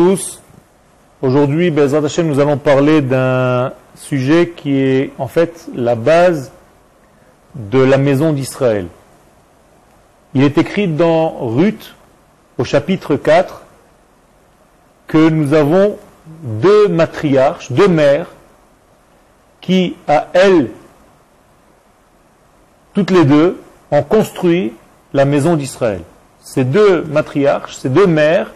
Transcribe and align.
tous. 0.00 0.40
Aujourd'hui, 1.20 1.70
Bezrat 1.70 2.02
Hashem, 2.02 2.26
nous 2.26 2.40
allons 2.40 2.56
parler 2.56 3.02
d'un 3.02 3.74
sujet 3.94 4.54
qui 4.56 4.78
est 4.78 5.10
en 5.18 5.28
fait 5.28 5.66
la 5.74 5.94
base 5.94 6.52
de 7.54 7.80
la 7.80 7.98
maison 7.98 8.32
d'Israël. 8.32 8.86
Il 10.32 10.42
est 10.42 10.56
écrit 10.56 10.88
dans 10.88 11.36
Ruth, 11.54 11.94
au 12.56 12.64
chapitre 12.64 13.16
4, 13.16 13.62
que 15.06 15.28
nous 15.28 15.52
avons 15.52 15.98
deux 16.44 16.88
matriarches, 16.88 17.70
deux 17.70 17.88
mères, 17.88 18.28
qui, 19.60 19.96
à 20.08 20.28
elles, 20.32 20.70
toutes 22.94 23.10
les 23.10 23.26
deux, 23.26 23.60
ont 23.90 24.02
construit 24.02 24.72
la 25.12 25.26
maison 25.26 25.56
d'Israël. 25.56 26.00
Ces 26.40 26.64
deux 26.64 27.02
matriarches, 27.02 27.76
ces 27.76 27.90
deux 27.90 28.06
mères, 28.06 28.50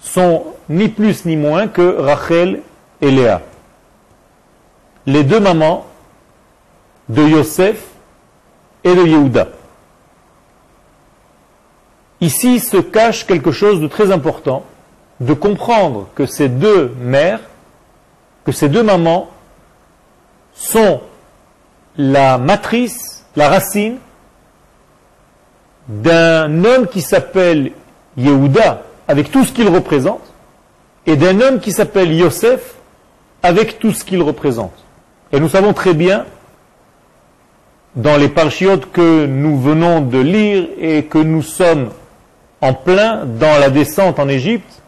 sont 0.00 0.44
ni 0.68 0.88
plus 0.88 1.24
ni 1.24 1.36
moins 1.36 1.68
que 1.68 1.96
Rachel 1.98 2.62
et 3.00 3.10
Léa. 3.10 3.42
Les 5.06 5.24
deux 5.24 5.40
mamans 5.40 5.86
de 7.08 7.22
Yosef 7.22 7.82
et 8.84 8.94
de 8.94 9.04
Yehuda. 9.04 9.48
Ici 12.20 12.60
se 12.60 12.76
cache 12.76 13.26
quelque 13.26 13.50
chose 13.50 13.80
de 13.80 13.86
très 13.86 14.12
important, 14.12 14.64
de 15.20 15.32
comprendre 15.32 16.08
que 16.14 16.26
ces 16.26 16.48
deux 16.48 16.94
mères, 17.00 17.40
que 18.44 18.52
ces 18.52 18.68
deux 18.68 18.82
mamans 18.82 19.30
sont 20.54 21.00
la 21.96 22.38
matrice, 22.38 23.24
la 23.36 23.48
racine 23.48 23.98
d'un 25.88 26.64
homme 26.64 26.86
qui 26.86 27.00
s'appelle 27.00 27.72
Yehuda, 28.16 28.82
avec 29.10 29.30
tout 29.30 29.44
ce 29.44 29.52
qu'il 29.52 29.68
représente, 29.68 30.22
et 31.04 31.16
d'un 31.16 31.40
homme 31.40 31.58
qui 31.58 31.72
s'appelle 31.72 32.12
Yosef, 32.12 32.74
avec 33.42 33.78
tout 33.80 33.92
ce 33.92 34.04
qu'il 34.04 34.22
représente. 34.22 34.72
Et 35.32 35.40
nous 35.40 35.48
savons 35.48 35.72
très 35.72 35.94
bien, 35.94 36.26
dans 37.96 38.16
les 38.16 38.28
parchiotes 38.28 38.90
que 38.92 39.26
nous 39.26 39.58
venons 39.58 40.00
de 40.00 40.18
lire 40.18 40.68
et 40.78 41.06
que 41.06 41.18
nous 41.18 41.42
sommes 41.42 41.90
en 42.60 42.72
plein 42.72 43.24
dans 43.24 43.58
la 43.58 43.68
descente 43.68 44.20
en 44.20 44.28
Égypte, 44.28 44.80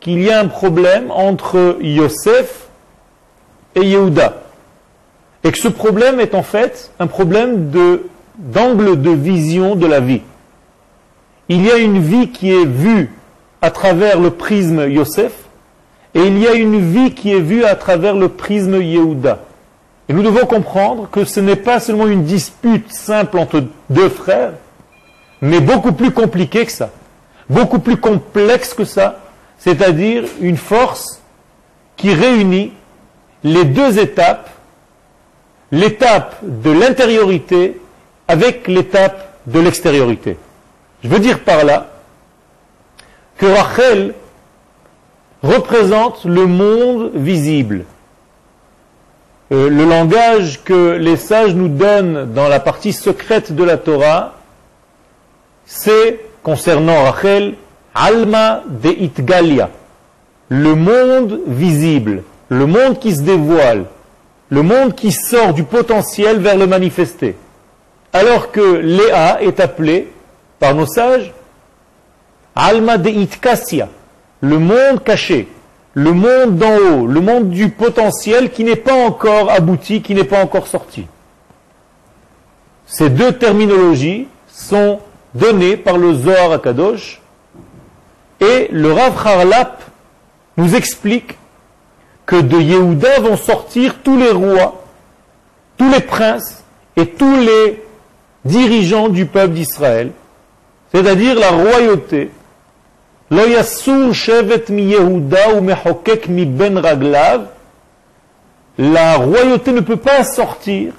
qu'il 0.00 0.22
y 0.22 0.30
a 0.30 0.40
un 0.40 0.48
problème 0.48 1.10
entre 1.10 1.78
Yosef 1.80 2.68
et 3.74 3.84
Yehuda. 3.84 4.42
Et 5.44 5.52
que 5.52 5.58
ce 5.58 5.68
problème 5.68 6.20
est 6.20 6.34
en 6.34 6.42
fait 6.42 6.92
un 6.98 7.06
problème 7.06 7.70
d'angle 8.38 9.00
de 9.00 9.10
vision 9.10 9.76
de 9.76 9.86
la 9.86 10.00
vie. 10.00 10.20
Il 11.48 11.64
y 11.64 11.70
a 11.70 11.78
une 11.78 12.00
vie 12.00 12.30
qui 12.30 12.50
est 12.52 12.66
vue 12.66 13.10
à 13.62 13.70
travers 13.70 14.20
le 14.20 14.30
prisme 14.30 14.88
Yosef, 14.88 15.32
et 16.14 16.20
il 16.20 16.38
y 16.38 16.46
a 16.46 16.54
une 16.54 16.80
vie 16.80 17.14
qui 17.14 17.32
est 17.32 17.40
vue 17.40 17.64
à 17.64 17.74
travers 17.74 18.14
le 18.14 18.28
prisme 18.28 18.80
Yehuda. 18.80 19.40
Et 20.08 20.12
nous 20.12 20.22
devons 20.22 20.46
comprendre 20.46 21.08
que 21.10 21.24
ce 21.24 21.40
n'est 21.40 21.56
pas 21.56 21.80
seulement 21.80 22.06
une 22.06 22.24
dispute 22.24 22.90
simple 22.92 23.38
entre 23.38 23.64
deux 23.90 24.08
frères, 24.08 24.52
mais 25.40 25.60
beaucoup 25.60 25.92
plus 25.92 26.10
compliquée 26.10 26.66
que 26.66 26.72
ça, 26.72 26.90
beaucoup 27.48 27.78
plus 27.78 27.98
complexe 27.98 28.74
que 28.74 28.84
ça, 28.84 29.20
c'est-à-dire 29.58 30.24
une 30.40 30.56
force 30.56 31.20
qui 31.96 32.14
réunit 32.14 32.72
les 33.44 33.64
deux 33.64 33.98
étapes, 33.98 34.50
l'étape 35.70 36.36
de 36.42 36.70
l'intériorité 36.70 37.80
avec 38.26 38.66
l'étape 38.66 39.38
de 39.46 39.60
l'extériorité. 39.60 40.36
Je 41.02 41.08
veux 41.08 41.20
dire 41.20 41.40
par 41.40 41.64
là 41.64 41.88
que 43.36 43.46
Rachel 43.46 44.14
représente 45.42 46.24
le 46.24 46.46
monde 46.46 47.12
visible. 47.14 47.84
Euh, 49.52 49.70
le 49.70 49.84
langage 49.84 50.62
que 50.64 50.96
les 50.96 51.16
sages 51.16 51.54
nous 51.54 51.68
donnent 51.68 52.32
dans 52.34 52.48
la 52.48 52.60
partie 52.60 52.92
secrète 52.92 53.52
de 53.52 53.64
la 53.64 53.76
Torah, 53.76 54.34
c'est, 55.64 56.20
concernant 56.42 57.04
Rachel, 57.04 57.54
Alma 57.94 58.62
de 58.68 58.90
Itgalia, 58.90 59.70
le 60.48 60.74
monde 60.74 61.40
visible, 61.46 62.24
le 62.48 62.66
monde 62.66 62.98
qui 62.98 63.14
se 63.14 63.22
dévoile, 63.22 63.84
le 64.50 64.62
monde 64.62 64.94
qui 64.94 65.12
sort 65.12 65.54
du 65.54 65.62
potentiel 65.62 66.40
vers 66.40 66.56
le 66.56 66.66
manifesté. 66.66 67.36
Alors 68.12 68.50
que 68.50 68.60
Léa 68.60 69.42
est 69.42 69.60
appelée 69.60 70.12
par 70.58 70.74
nos 70.74 70.86
sages 70.86 71.32
Alma 72.54 72.98
de 72.98 73.10
Itkasia, 73.10 73.88
le 74.40 74.58
monde 74.58 75.04
caché, 75.04 75.48
le 75.94 76.12
monde 76.12 76.56
d'en 76.56 76.76
haut, 76.76 77.06
le 77.06 77.20
monde 77.20 77.50
du 77.50 77.70
potentiel 77.70 78.50
qui 78.50 78.64
n'est 78.64 78.76
pas 78.76 79.06
encore 79.06 79.50
abouti, 79.50 80.02
qui 80.02 80.14
n'est 80.14 80.24
pas 80.24 80.42
encore 80.42 80.66
sorti. 80.66 81.06
Ces 82.86 83.10
deux 83.10 83.32
terminologies 83.32 84.26
sont 84.48 84.98
données 85.34 85.76
par 85.76 85.98
le 85.98 86.14
Zohar 86.14 86.52
Akadosh 86.52 87.20
et 88.40 88.68
le 88.72 88.92
Rav 88.92 89.14
Harlap 89.24 89.82
nous 90.56 90.74
explique 90.74 91.36
que 92.26 92.36
de 92.36 92.58
Yehuda 92.58 93.20
vont 93.20 93.36
sortir 93.36 93.96
tous 94.02 94.16
les 94.16 94.30
rois, 94.30 94.84
tous 95.76 95.90
les 95.90 96.00
princes 96.00 96.64
et 96.96 97.06
tous 97.06 97.36
les 97.36 97.82
dirigeants 98.44 99.08
du 99.08 99.26
peuple 99.26 99.54
d'Israël, 99.54 100.12
c'est-à-dire 100.92 101.38
la 101.38 101.50
royauté. 101.50 102.30
Ben 103.30 103.44
la 108.78 109.16
royauté 109.16 109.72
ne 109.72 109.80
peut 109.80 109.96
pas 109.96 110.22
sortir 110.24 110.92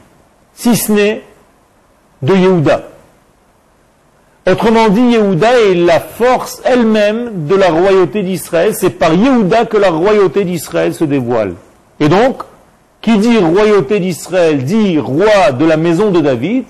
si 0.53 0.75
ce 0.75 0.91
n'est 0.91 1.23
de 2.21 2.35
Yehuda. 2.35 2.89
Autrement 4.47 4.89
dit, 4.89 5.01
Yehuda 5.01 5.59
est 5.61 5.75
la 5.75 5.99
force 5.99 6.61
elle-même 6.65 7.47
de 7.47 7.55
la 7.55 7.69
royauté 7.69 8.23
d'Israël. 8.23 8.73
C'est 8.73 8.89
par 8.89 9.13
Yehuda 9.13 9.65
que 9.65 9.77
la 9.77 9.91
royauté 9.91 10.43
d'Israël 10.43 10.93
se 10.93 11.03
dévoile. 11.03 11.53
Et 11.99 12.09
donc, 12.09 12.43
qui 13.01 13.17
dit 13.17 13.37
royauté 13.37 13.99
d'Israël 13.99 14.63
dit 14.63 14.99
roi 14.99 15.51
de 15.51 15.65
la 15.65 15.77
maison 15.77 16.11
de 16.11 16.19
David. 16.19 16.65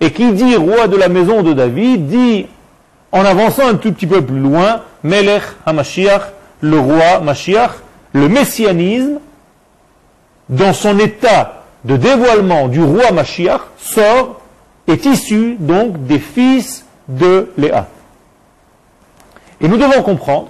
Et 0.00 0.10
qui 0.10 0.32
dit 0.32 0.56
roi 0.56 0.88
de 0.88 0.96
la 0.96 1.08
maison 1.08 1.42
de 1.42 1.52
David 1.52 2.06
dit, 2.06 2.46
en 3.12 3.24
avançant 3.24 3.68
un 3.68 3.74
tout 3.74 3.92
petit 3.92 4.06
peu 4.06 4.24
plus 4.24 4.38
loin, 4.38 4.82
Melech 5.02 5.42
HaMashiach, 5.64 6.32
le 6.60 6.78
roi 6.78 7.20
Mashiach, 7.20 7.72
le 8.12 8.28
messianisme, 8.28 9.20
dans 10.48 10.72
son 10.72 10.98
état 10.98 11.64
de 11.84 11.96
dévoilement 11.96 12.68
du 12.68 12.82
roi 12.82 13.12
Mashiach, 13.12 13.60
sort, 13.78 14.40
est 14.86 15.04
issu 15.04 15.56
donc 15.58 16.06
des 16.06 16.18
fils 16.18 16.84
de 17.08 17.52
Léa. 17.56 17.86
Et 19.60 19.68
nous 19.68 19.76
devons 19.76 20.02
comprendre 20.02 20.48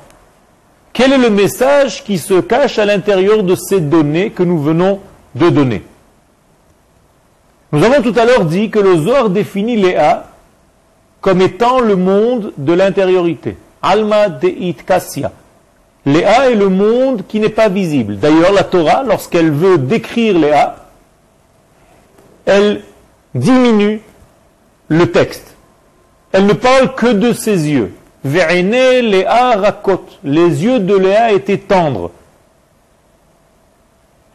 quel 0.93 1.13
est 1.13 1.19
le 1.19 1.31
message 1.31 2.05
qui 2.05 2.19
se 2.19 2.41
cache 2.41 2.79
à 2.79 2.87
l'intérieur 2.87 3.43
de 3.43 3.55
ces 3.55 3.81
données 3.81 4.31
que 4.31 4.43
nous 4.43 4.59
venons 4.59 5.01
de 5.35 5.51
donner. 5.51 5.83
Nous 7.73 7.85
avons 7.85 8.03
tout 8.03 8.19
à 8.19 8.25
l'heure 8.25 8.45
dit 8.45 8.71
que 8.71 8.79
le 8.79 8.97
Zohar 8.97 9.29
définit 9.29 9.77
Léa 9.77 10.27
comme 11.21 11.41
étant 11.41 11.81
le 11.81 11.97
monde 11.97 12.53
de 12.57 12.73
l'intériorité. 12.73 13.57
Alma 13.83 14.29
deit 14.29 14.75
kassia. 14.87 15.33
Léa 16.05 16.51
est 16.51 16.55
le 16.55 16.69
monde 16.69 17.25
qui 17.27 17.41
n'est 17.41 17.49
pas 17.49 17.69
visible. 17.69 18.17
D'ailleurs, 18.17 18.53
la 18.53 18.63
Torah, 18.63 19.03
lorsqu'elle 19.03 19.51
veut 19.51 19.77
décrire 19.77 20.39
Léa, 20.39 20.77
elle 22.45 22.83
diminue 23.35 24.01
le 24.89 25.11
texte. 25.11 25.57
Elle 26.33 26.47
ne 26.47 26.53
parle 26.53 26.95
que 26.95 27.09
de 27.09 27.33
ses 27.33 27.69
yeux. 27.71 27.93
Léa 28.25 29.57
rakot. 29.57 30.05
Les 30.23 30.65
yeux 30.65 30.79
de 30.79 30.97
Léa 30.97 31.33
étaient 31.33 31.59
tendres. 31.59 32.13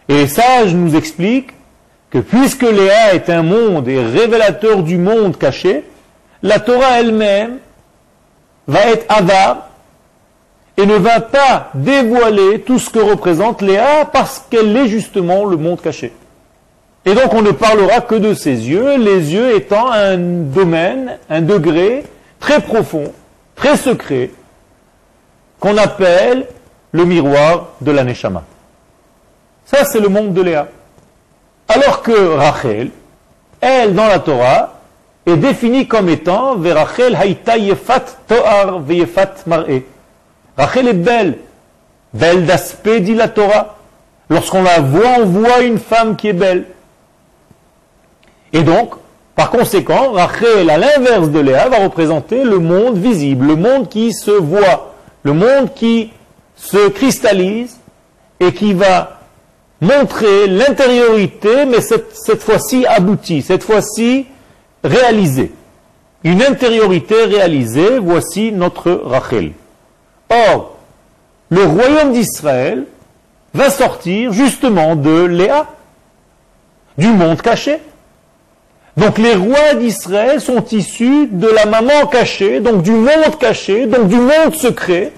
Et 0.10 0.16
les 0.16 0.28
sages 0.28 0.76
nous 0.76 0.96
expliquent 0.96 1.54
que 2.10 2.18
puisque 2.20 2.64
Léa 2.64 3.14
est 3.14 3.30
un 3.30 3.44
monde 3.44 3.88
et 3.88 4.04
révélateur 4.04 4.84
du 4.84 4.98
monde 4.98 5.38
caché, 5.38 5.86
la 6.44 6.60
Torah 6.60 7.00
elle-même 7.00 7.60
va 8.68 8.88
être 8.88 9.06
avare 9.10 9.68
et 10.78 10.86
ne 10.86 10.96
va 10.96 11.20
pas 11.20 11.70
dévoiler 11.74 12.62
tout 12.62 12.80
ce 12.80 12.90
que 12.90 13.00
représente 13.00 13.62
Léa 13.62 14.06
parce 14.06 14.46
qu'elle 14.50 14.76
est 14.76 14.88
justement 14.88 15.46
le 15.46 15.58
monde 15.58 15.82
caché. 15.82 16.14
Et 17.06 17.14
donc 17.14 17.34
on 17.34 17.42
ne 17.42 17.52
parlera 17.52 18.02
que 18.02 18.16
de 18.16 18.34
ses 18.34 18.70
yeux, 18.70 18.98
les 18.98 19.34
yeux 19.34 19.56
étant 19.56 19.92
un 19.92 20.18
domaine, 20.18 21.18
un 21.30 21.42
degré 21.42 22.04
très 22.40 22.62
profond, 22.62 23.12
très 23.56 23.76
secret, 23.76 24.32
qu'on 25.60 25.78
appelle 25.78 26.48
le 26.92 27.06
miroir 27.06 27.70
de 27.82 27.92
la 27.92 28.04
Neshama. 28.04 28.44
Ça, 29.66 29.86
c'est 29.86 30.00
le 30.00 30.10
monde 30.10 30.34
de 30.34 30.42
Léa. 30.42 30.68
Alors 31.68 32.02
que 32.02 32.36
Rachel, 32.36 32.90
elle, 33.62 33.94
dans 33.94 34.08
la 34.08 34.20
Torah, 34.20 34.81
est 35.26 35.38
définie 35.38 35.88
comme 35.88 36.10
étant 36.10 36.56
Verachel 36.56 37.16
Haïta 37.16 37.58
Yefat 37.58 38.06
Toar 38.28 38.80
Veyefat 38.80 39.36
Mar'e. 39.46 39.84
Rachel 40.58 40.88
est 40.88 40.94
belle. 40.94 41.38
Belle 42.14 42.46
d'aspect, 42.46 43.00
dit 43.00 43.16
la 43.16 43.30
Torah. 43.30 43.78
Lorsqu'on 44.30 44.64
la 44.64 44.80
voit, 44.80 45.18
on 45.20 45.26
voit 45.26 45.62
une 45.62 45.78
femme 45.78 46.16
qui 46.16 46.30
est 46.30 46.34
belle. 46.34 46.66
Et 48.54 48.64
donc, 48.64 48.96
par 49.36 49.50
conséquent, 49.50 50.12
Rachel, 50.12 50.70
à 50.70 50.78
l'inverse 50.78 51.30
de 51.30 51.40
Léa, 51.40 51.70
va 51.70 51.78
représenter 51.78 52.44
le 52.44 52.60
monde 52.60 52.98
visible, 52.98 53.48
le 53.48 53.56
monde 53.56 53.90
qui 53.90 54.14
se 54.14 54.32
voit, 54.32 54.94
le 55.24 55.34
monde 55.34 55.74
qui 55.74 56.12
se 56.56 56.90
cristallise 56.90 57.78
et 58.40 58.54
qui 58.54 58.74
va 58.74 59.20
montrer 59.80 60.48
l'intériorité, 60.48 61.66
mais 61.66 61.82
cette, 61.82 62.16
cette 62.16 62.44
fois-ci 62.44 62.86
aboutie, 62.86 63.42
cette 63.42 63.64
fois-ci 63.64 64.28
réalisée. 64.84 65.52
Une 66.24 66.42
intériorité 66.44 67.26
réalisée, 67.26 68.00
voici 68.00 68.52
notre 68.52 68.92
Rachel. 68.92 69.54
Or, 70.30 70.78
le 71.50 71.64
royaume 71.64 72.14
d'Israël 72.14 72.86
va 73.54 73.70
sortir 73.70 74.32
justement 74.32 74.96
de 74.96 75.24
Léa, 75.24 75.68
du 76.98 77.08
monde 77.08 77.42
caché. 77.42 77.80
Donc 78.98 79.18
les 79.18 79.36
rois 79.36 79.74
d'Israël 79.80 80.42
sont 80.42 80.64
issus 80.72 81.28
de 81.32 81.48
la 81.48 81.66
maman 81.66 82.08
cachée, 82.08 82.60
donc 82.60 82.84
du 82.84 82.92
monde 82.92 83.38
caché, 83.40 83.86
donc 83.86 84.08
du 84.08 84.18
monde 84.18 84.54
secret. 84.54 85.14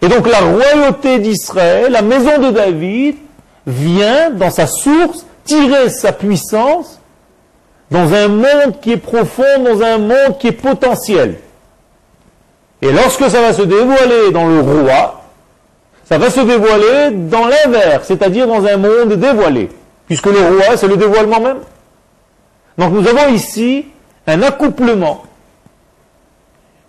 Et 0.00 0.08
donc 0.08 0.28
la 0.28 0.40
royauté 0.40 1.18
d'Israël, 1.18 1.92
la 1.92 2.02
maison 2.02 2.38
de 2.38 2.50
David, 2.50 3.16
vient 3.66 4.30
dans 4.30 4.50
sa 4.50 4.66
source 4.66 5.26
tirer 5.44 5.90
sa 5.90 6.12
puissance 6.12 6.97
dans 7.90 8.12
un 8.12 8.28
monde 8.28 8.80
qui 8.80 8.92
est 8.92 8.98
profond, 8.98 9.62
dans 9.64 9.82
un 9.82 9.98
monde 9.98 10.38
qui 10.38 10.48
est 10.48 10.52
potentiel. 10.52 11.36
Et 12.82 12.92
lorsque 12.92 13.28
ça 13.30 13.40
va 13.40 13.52
se 13.52 13.62
dévoiler 13.62 14.30
dans 14.32 14.46
le 14.46 14.60
roi, 14.60 15.22
ça 16.04 16.18
va 16.18 16.30
se 16.30 16.40
dévoiler 16.40 17.10
dans 17.12 17.46
l'inverse, 17.46 18.06
c'est-à-dire 18.06 18.46
dans 18.46 18.64
un 18.64 18.76
monde 18.76 19.14
dévoilé, 19.14 19.68
puisque 20.06 20.26
le 20.26 20.40
roi, 20.40 20.76
c'est 20.76 20.88
le 20.88 20.96
dévoilement 20.96 21.40
même. 21.40 21.58
Donc 22.78 22.92
nous 22.92 23.06
avons 23.08 23.32
ici 23.32 23.86
un 24.26 24.42
accouplement, 24.42 25.24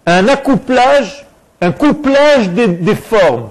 un 0.06 0.28
accouplage, 0.28 1.26
un 1.62 1.72
couplage 1.72 2.50
des, 2.50 2.96
formes. 2.96 3.50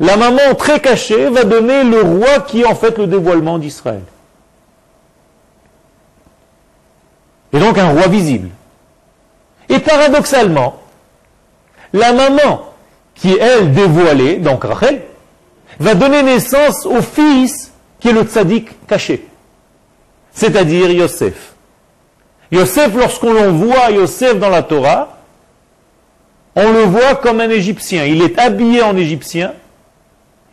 La 0.00 0.16
maman 0.16 0.54
très 0.56 0.80
cachée 0.80 1.28
va 1.28 1.44
donner 1.44 1.84
le 1.84 2.02
roi 2.02 2.40
qui 2.46 2.62
est 2.62 2.66
en 2.66 2.74
fait 2.74 2.98
le 2.98 3.06
dévoilement 3.06 3.58
d'Israël. 3.58 4.02
Et 7.52 7.58
donc 7.58 7.78
un 7.78 7.90
roi 7.90 8.06
visible. 8.08 8.48
Et 9.68 9.78
paradoxalement, 9.78 10.80
la 11.92 12.12
maman, 12.12 12.72
qui 13.14 13.32
est 13.32 13.38
elle 13.38 13.72
dévoilée, 13.72 14.36
donc 14.36 14.64
Rachel, 14.64 15.02
va 15.78 15.94
donner 15.94 16.22
naissance 16.22 16.86
au 16.86 17.00
fils 17.02 17.72
qui 17.98 18.08
est 18.08 18.12
le 18.12 18.22
tzaddik 18.22 18.86
caché, 18.86 19.26
c'est-à-dire 20.32 20.90
Yosef. 20.90 21.54
Yosef, 22.52 22.94
lorsqu'on 22.94 23.52
voit 23.52 23.90
Yosef 23.90 24.38
dans 24.38 24.48
la 24.48 24.62
Torah, 24.62 25.18
on 26.56 26.72
le 26.72 26.82
voit 26.82 27.14
comme 27.16 27.40
un 27.40 27.48
Égyptien. 27.48 28.04
Il 28.04 28.22
est 28.22 28.38
habillé 28.38 28.82
en 28.82 28.96
Égyptien, 28.96 29.52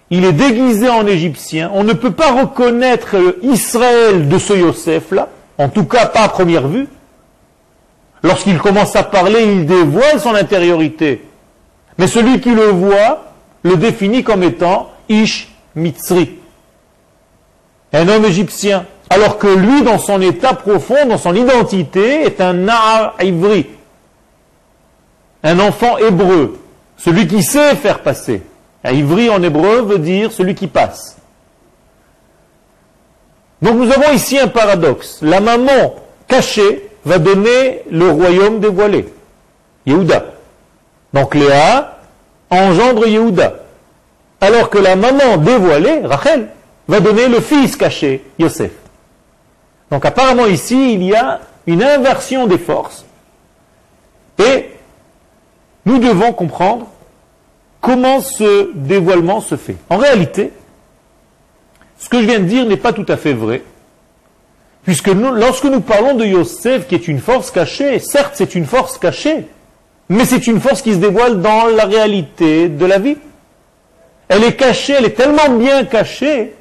il 0.09 0.23
est 0.23 0.33
déguisé 0.33 0.89
en 0.89 1.07
Égyptien. 1.07 1.71
On 1.73 1.83
ne 1.83 1.93
peut 1.93 2.11
pas 2.11 2.31
reconnaître 2.31 3.15
Israël 3.41 4.27
de 4.27 4.37
ce 4.37 4.53
Yosef-là, 4.53 5.29
en 5.57 5.69
tout 5.69 5.85
cas 5.85 6.07
pas 6.07 6.23
à 6.23 6.29
première 6.29 6.67
vue. 6.67 6.87
Lorsqu'il 8.23 8.57
commence 8.59 8.95
à 8.95 9.03
parler, 9.03 9.43
il 9.43 9.65
dévoile 9.65 10.19
son 10.19 10.33
intériorité. 10.33 11.23
Mais 11.97 12.07
celui 12.07 12.39
qui 12.39 12.51
le 12.51 12.67
voit 12.67 13.25
le 13.63 13.75
définit 13.75 14.23
comme 14.23 14.43
étant 14.43 14.91
Ish 15.09 15.49
Mitzri, 15.75 16.37
un 17.93 18.07
homme 18.07 18.25
égyptien. 18.25 18.85
Alors 19.09 19.37
que 19.37 19.47
lui, 19.47 19.83
dans 19.83 19.99
son 19.99 20.21
état 20.21 20.53
profond, 20.53 21.05
dans 21.07 21.17
son 21.17 21.33
identité, 21.33 22.23
est 22.23 22.41
un 22.41 22.53
Na'ar 22.53 23.15
Ivri, 23.21 23.67
un 25.43 25.59
enfant 25.59 25.97
hébreu, 25.97 26.59
celui 26.97 27.25
qui 27.25 27.41
sait 27.41 27.75
faire 27.75 27.99
passer. 27.99 28.41
Un 28.83 28.91
ivri 28.91 29.29
en 29.29 29.41
hébreu 29.41 29.81
veut 29.81 29.99
dire 29.99 30.31
celui 30.31 30.55
qui 30.55 30.67
passe. 30.67 31.17
Donc 33.61 33.75
nous 33.75 33.91
avons 33.91 34.11
ici 34.13 34.37
un 34.37 34.47
paradoxe. 34.47 35.19
La 35.21 35.39
maman 35.39 35.95
cachée 36.27 36.89
va 37.05 37.17
donner 37.17 37.81
le 37.89 38.09
royaume 38.11 38.59
dévoilé, 38.59 39.05
Yehuda. 39.85 40.25
Donc 41.13 41.35
Léa 41.35 41.99
engendre 42.49 43.07
Yehuda. 43.07 43.53
Alors 44.39 44.69
que 44.69 44.77
la 44.77 44.95
maman 44.95 45.37
dévoilée, 45.37 46.01
Rachel, 46.03 46.49
va 46.87 46.99
donner 46.99 47.27
le 47.27 47.41
fils 47.41 47.75
caché, 47.75 48.23
Yosef. 48.37 48.71
Donc 49.89 50.05
apparemment 50.05 50.45
ici, 50.45 50.93
il 50.93 51.03
y 51.03 51.15
a 51.15 51.41
une 51.65 51.83
inversion 51.83 52.45
des 52.45 52.57
forces. 52.57 53.05
Et 54.37 54.69
nous 55.85 55.97
devons 55.97 56.33
comprendre 56.33 56.87
comment 57.81 58.21
ce 58.21 58.71
dévoilement 58.75 59.41
se 59.41 59.55
fait. 59.55 59.77
En 59.89 59.97
réalité, 59.97 60.51
ce 61.97 62.09
que 62.09 62.21
je 62.21 62.27
viens 62.27 62.39
de 62.39 62.45
dire 62.45 62.65
n'est 62.65 62.77
pas 62.77 62.93
tout 62.93 63.05
à 63.07 63.17
fait 63.17 63.33
vrai, 63.33 63.63
puisque 64.83 65.07
lorsque 65.07 65.65
nous 65.65 65.81
parlons 65.81 66.15
de 66.15 66.25
Yosef, 66.25 66.87
qui 66.87 66.95
est 66.95 67.07
une 67.07 67.19
force 67.19 67.51
cachée, 67.51 67.99
certes 67.99 68.33
c'est 68.35 68.55
une 68.55 68.65
force 68.65 68.97
cachée, 68.97 69.47
mais 70.09 70.25
c'est 70.25 70.47
une 70.47 70.59
force 70.59 70.81
qui 70.81 70.93
se 70.93 70.99
dévoile 70.99 71.41
dans 71.41 71.67
la 71.67 71.85
réalité 71.85 72.69
de 72.69 72.85
la 72.85 72.99
vie. 72.99 73.17
Elle 74.29 74.43
est 74.43 74.55
cachée, 74.55 74.93
elle 74.93 75.05
est 75.05 75.17
tellement 75.17 75.49
bien 75.49 75.83
cachée 75.85 76.53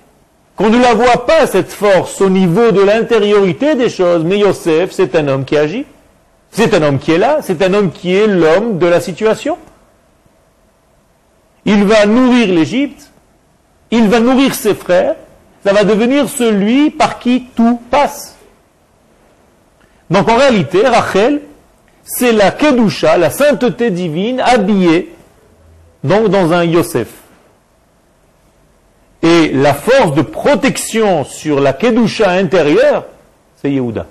qu'on 0.56 0.70
ne 0.70 0.80
la 0.80 0.94
voit 0.94 1.26
pas, 1.26 1.46
cette 1.46 1.72
force, 1.72 2.20
au 2.20 2.30
niveau 2.30 2.72
de 2.72 2.80
l'intériorité 2.80 3.74
des 3.74 3.90
choses. 3.90 4.24
Mais 4.24 4.38
Yosef, 4.38 4.90
c'est 4.90 5.14
un 5.14 5.28
homme 5.28 5.44
qui 5.44 5.56
agit. 5.56 5.84
C'est 6.50 6.72
un 6.74 6.82
homme 6.82 6.98
qui 6.98 7.12
est 7.12 7.18
là, 7.18 7.38
c'est 7.42 7.62
un 7.62 7.74
homme 7.74 7.90
qui 7.92 8.14
est 8.14 8.26
l'homme 8.26 8.78
de 8.78 8.86
la 8.86 9.00
situation 9.00 9.58
il 11.66 11.84
va 11.84 12.06
nourrir 12.06 12.46
l'Égypte, 12.46 13.10
il 13.90 14.08
va 14.08 14.20
nourrir 14.20 14.54
ses 14.54 14.74
frères, 14.74 15.16
ça 15.66 15.72
va 15.72 15.82
devenir 15.82 16.28
celui 16.28 16.90
par 16.90 17.18
qui 17.18 17.48
tout 17.56 17.80
passe. 17.90 18.36
Donc 20.08 20.28
en 20.28 20.36
réalité, 20.36 20.86
Rachel, 20.86 21.40
c'est 22.04 22.30
la 22.30 22.52
Kedusha, 22.52 23.18
la 23.18 23.30
sainteté 23.30 23.90
divine, 23.90 24.38
habillée 24.38 25.12
dans 26.04 26.52
un 26.52 26.62
Yosef. 26.62 27.08
Et 29.22 29.50
la 29.54 29.74
force 29.74 30.14
de 30.14 30.22
protection 30.22 31.24
sur 31.24 31.58
la 31.58 31.72
Kedusha 31.72 32.30
intérieure, 32.30 33.04
c'est 33.60 33.72
Yehuda. 33.72 34.06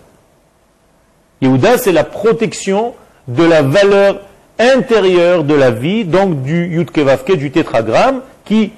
Yehuda, 1.41 1.77
c'est 1.77 1.93
la 1.93 2.03
protection 2.03 2.95
de 3.29 3.45
la 3.45 3.62
valeur 3.62 4.19
intérieur 4.59 5.45
de 5.45 5.53
la 5.53 5.71
vie, 5.71 6.03
donc 6.03 6.41
du 6.41 6.67
Yudkevavke, 6.67 7.38
du 7.38 7.50
tétragramme, 7.51 8.19
qui, 8.43 8.74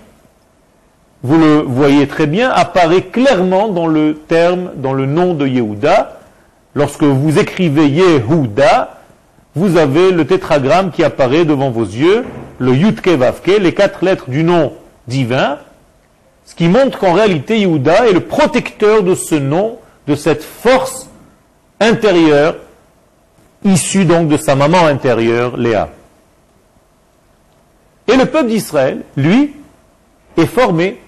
vous 1.23 1.37
le 1.37 1.61
voyez 1.61 2.07
très 2.07 2.27
bien, 2.27 2.49
apparaît 2.49 3.03
clairement 3.03 3.69
dans 3.69 3.87
le 3.87 4.15
terme, 4.15 4.71
dans 4.75 4.93
le 4.93 5.05
nom 5.05 5.33
de 5.33 5.47
Yehuda. 5.47 6.19
Lorsque 6.75 7.03
vous 7.03 7.39
écrivez 7.39 7.87
Yehuda, 7.87 8.97
vous 9.55 9.77
avez 9.77 10.11
le 10.11 10.25
tétragramme 10.25 10.91
qui 10.91 11.03
apparaît 11.03 11.45
devant 11.45 11.71
vos 11.71 11.83
yeux, 11.83 12.23
le 12.59 12.73
Yudkevavke, 12.73 13.59
les 13.59 13.73
quatre 13.73 14.05
lettres 14.05 14.29
du 14.29 14.43
nom 14.43 14.73
divin, 15.07 15.57
ce 16.45 16.55
qui 16.55 16.67
montre 16.69 16.99
qu'en 16.99 17.13
réalité 17.13 17.59
Yehuda 17.59 18.07
est 18.07 18.13
le 18.13 18.21
protecteur 18.21 19.03
de 19.03 19.15
ce 19.15 19.35
nom, 19.35 19.79
de 20.07 20.15
cette 20.15 20.43
force 20.43 21.09
intérieure 21.79 22.55
issu 23.63 24.05
donc 24.05 24.27
de 24.27 24.37
sa 24.37 24.55
maman 24.55 24.85
intérieure, 24.85 25.57
Léa. 25.57 25.89
Et 28.07 28.15
le 28.15 28.25
peuple 28.25 28.49
d'Israël, 28.49 29.01
lui, 29.15 29.53
est 30.37 30.45
formé 30.45 31.01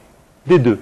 deux. 0.58 0.80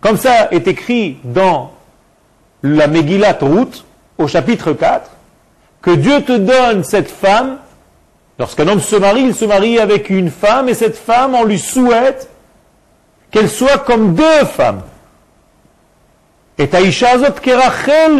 Comme 0.00 0.16
ça 0.16 0.48
est 0.50 0.66
écrit 0.66 1.18
dans 1.24 1.72
la 2.62 2.86
Megillat 2.88 3.38
Ruth, 3.40 3.84
au 4.18 4.26
chapitre 4.26 4.72
4, 4.72 5.10
que 5.82 5.90
Dieu 5.90 6.22
te 6.22 6.32
donne 6.32 6.84
cette 6.84 7.10
femme 7.10 7.58
Lorsqu'un 8.38 8.66
homme 8.66 8.80
se 8.80 8.96
marie, 8.96 9.22
il 9.22 9.34
se 9.34 9.44
marie 9.44 9.78
avec 9.78 10.10
une 10.10 10.30
femme 10.30 10.68
et 10.68 10.74
cette 10.74 10.96
femme, 10.96 11.34
on 11.34 11.44
lui 11.44 11.58
souhaite 11.58 12.28
qu'elle 13.30 13.48
soit 13.48 13.78
comme 13.78 14.14
deux 14.14 14.44
femmes. 14.44 14.82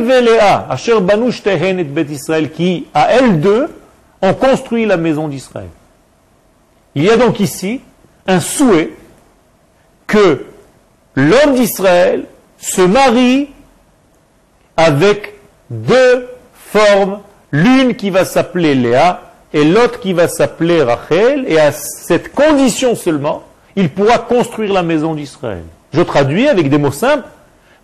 Velea, 0.03 0.67
Asher 0.69 1.01
Banush 1.01 1.43
Tehen 1.43 1.79
et 1.79 1.85
Bet 1.85 2.07
Israël, 2.11 2.51
qui, 2.51 2.87
à 2.93 3.13
elles 3.13 3.41
deux, 3.41 3.69
ont 4.23 4.35
construit 4.35 4.87
la 4.87 4.97
maison 4.97 5.29
d'Israël. 5.29 5.69
Il 6.95 7.05
y 7.05 7.11
a 7.11 7.17
donc 7.17 7.41
ici 7.41 7.81
un 8.27 8.41
souhait 8.41 8.91
que 10.07 10.45
l'homme 11.15 11.55
d'Israël 11.55 12.25
se 12.59 12.83
marie 12.83 13.51
avec 14.77 15.35
deux 15.71 16.29
formes, 16.55 17.21
l'une 17.51 17.95
qui 17.95 18.11
va 18.11 18.25
s'appeler 18.25 18.75
Léa 18.75 19.23
et 19.53 19.65
l'autre 19.65 20.01
qui 20.01 20.13
va 20.13 20.27
s'appeler 20.27 20.83
Rachel, 20.83 21.45
et 21.47 21.61
à 21.61 21.71
cette 21.71 22.35
condition 22.35 22.97
seulement, 22.97 23.45
il 23.77 23.89
pourra 23.89 24.19
construire 24.19 24.73
la 24.73 24.83
maison 24.83 25.15
d'Israël. 25.15 25.63
Je 25.93 26.03
traduis 26.03 26.49
avec 26.49 26.69
des 26.69 26.79
mots 26.79 26.91
simples. 26.91 27.29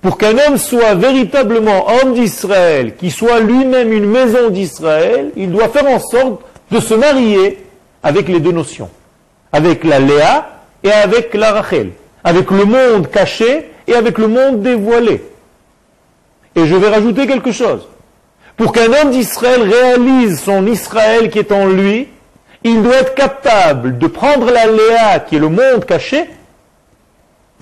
Pour 0.02 0.16
qu'un 0.16 0.36
homme 0.38 0.56
soit 0.56 0.94
véritablement 0.94 1.86
homme 1.88 2.14
d'Israël, 2.14 2.96
qui 2.96 3.10
soit 3.10 3.40
lui-même 3.40 3.92
une 3.92 4.06
maison 4.06 4.48
d'Israël, 4.48 5.30
il 5.36 5.50
doit 5.50 5.68
faire 5.68 5.86
en 5.86 5.98
sorte 5.98 6.40
de 6.70 6.80
se 6.80 6.94
marier 6.94 7.58
avec 8.02 8.28
les 8.28 8.40
deux 8.40 8.52
notions. 8.52 8.88
Avec 9.52 9.84
la 9.84 9.98
Léa 9.98 10.60
et 10.82 10.90
avec 10.90 11.34
la 11.34 11.52
Rachel. 11.52 11.90
Avec 12.24 12.50
le 12.50 12.64
monde 12.64 13.10
caché 13.10 13.70
et 13.86 13.94
avec 13.94 14.16
le 14.16 14.28
monde 14.28 14.62
dévoilé. 14.62 15.22
Et 16.56 16.66
je 16.66 16.74
vais 16.76 16.88
rajouter 16.88 17.26
quelque 17.26 17.52
chose. 17.52 17.86
Pour 18.56 18.72
qu'un 18.72 18.92
homme 18.92 19.10
d'Israël 19.10 19.62
réalise 19.62 20.40
son 20.40 20.66
Israël 20.66 21.30
qui 21.30 21.38
est 21.38 21.52
en 21.52 21.66
lui, 21.66 22.08
il 22.64 22.82
doit 22.82 22.96
être 22.96 23.14
capable 23.14 23.98
de 23.98 24.06
prendre 24.06 24.50
la 24.50 24.66
Léa, 24.66 25.20
qui 25.20 25.36
est 25.36 25.40
le 25.40 25.48
monde 25.48 25.84
caché, 25.86 26.24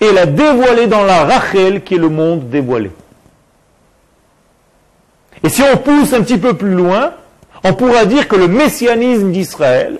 et 0.01 0.11
la 0.11 0.25
dévoiler 0.25 0.87
dans 0.87 1.03
la 1.03 1.25
Rachel, 1.25 1.83
qui 1.83 1.95
est 1.95 1.99
le 1.99 2.09
monde 2.09 2.49
dévoilé. 2.49 2.91
Et 5.43 5.49
si 5.49 5.61
on 5.61 5.77
pousse 5.77 6.13
un 6.13 6.21
petit 6.21 6.37
peu 6.37 6.53
plus 6.53 6.73
loin, 6.73 7.13
on 7.63 7.73
pourra 7.73 8.05
dire 8.05 8.27
que 8.27 8.35
le 8.35 8.47
messianisme 8.47 9.31
d'Israël 9.31 9.97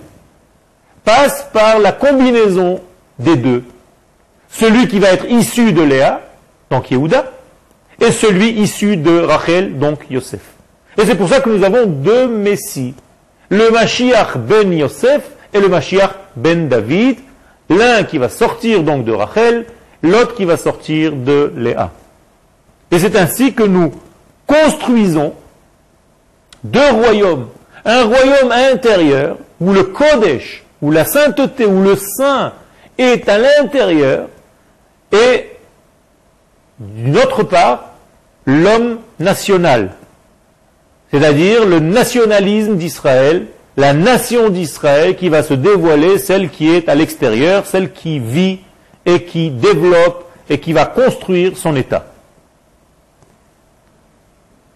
passe 1.04 1.48
par 1.54 1.80
la 1.80 1.92
combinaison 1.92 2.82
des 3.18 3.36
deux. 3.36 3.64
Celui 4.50 4.88
qui 4.88 5.00
va 5.00 5.10
être 5.10 5.30
issu 5.30 5.74
de 5.74 5.82
Léa, 5.82 6.22
donc 6.70 6.92
Yehuda, 6.92 7.32
et 8.02 8.12
celui 8.12 8.50
issu 8.52 8.98
de 8.98 9.20
Rachel, 9.20 9.78
donc 9.78 10.00
Yosef. 10.10 10.42
Et 10.98 11.06
c'est 11.06 11.16
pour 11.16 11.30
ça 11.30 11.40
que 11.40 11.50
nous 11.50 11.64
avons 11.64 11.86
deux 11.86 12.28
Messies. 12.28 12.94
Le 13.50 13.72
Mashiach 13.72 14.38
ben 14.38 14.72
Yosef 14.72 15.22
et 15.54 15.60
le 15.60 15.70
Mashiach 15.70 16.12
ben 16.36 16.68
David. 16.68 17.18
L'un 17.70 18.04
qui 18.04 18.18
va 18.18 18.30
sortir 18.30 18.84
donc 18.84 19.06
de 19.06 19.12
Rachel, 19.12 19.66
l'autre 20.02 20.36
qui 20.36 20.46
va 20.46 20.58
sortir 20.58 21.14
de 21.14 21.52
Léa. 21.56 21.92
Et 22.92 23.00
c'est 23.00 23.16
ainsi 23.16 23.54
que 23.54 23.64
nous 23.64 23.94
construisons 24.48 25.34
deux 26.64 26.92
royaumes. 26.92 27.48
Un 27.86 28.04
royaume 28.04 28.52
intérieur 28.52 29.38
où 29.60 29.72
le 29.72 29.84
Kodesh, 29.84 30.64
où 30.82 30.92
la 30.92 31.06
sainteté, 31.06 31.66
où 31.66 31.82
le 31.82 31.96
saint 31.96 32.54
est 32.98 33.28
à 33.30 33.38
l'intérieur, 33.38 34.28
et 35.12 35.52
d'une 36.80 37.18
autre 37.18 37.44
part, 37.44 37.94
l'homme 38.46 39.00
national, 39.20 39.92
c'est-à-dire 41.12 41.66
le 41.66 41.80
nationalisme 41.80 42.76
d'Israël, 42.76 43.48
la 43.78 43.94
nation 43.94 44.50
d'Israël 44.50 45.16
qui 45.16 45.30
va 45.30 45.44
se 45.44 45.54
dévoiler, 45.54 46.18
celle 46.18 46.50
qui 46.50 46.70
est 46.70 46.90
à 46.90 46.96
l'extérieur, 46.96 47.66
celle 47.66 47.92
qui 47.92 48.20
vit 48.20 48.60
et 49.10 49.24
qui 49.24 49.50
développe 49.50 50.26
et 50.50 50.60
qui 50.60 50.74
va 50.74 50.86
construire 50.86 51.58
son 51.58 51.76
État. 51.76 52.06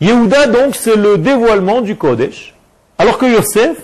Yehuda, 0.01 0.47
donc, 0.47 0.75
c'est 0.75 0.95
le 0.95 1.17
dévoilement 1.17 1.81
du 1.81 1.95
Kodesh, 1.95 2.53
alors 2.97 3.17
que 3.17 3.25
Yosef, 3.25 3.77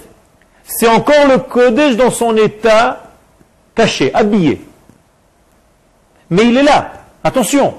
c'est 0.63 0.87
encore 0.87 1.27
le 1.27 1.37
Kodesh 1.37 1.95
dans 1.95 2.11
son 2.11 2.35
état 2.35 3.03
caché, 3.73 4.13
habillé. 4.13 4.61
Mais 6.29 6.45
il 6.45 6.57
est 6.57 6.63
là. 6.63 6.91
Attention, 7.23 7.73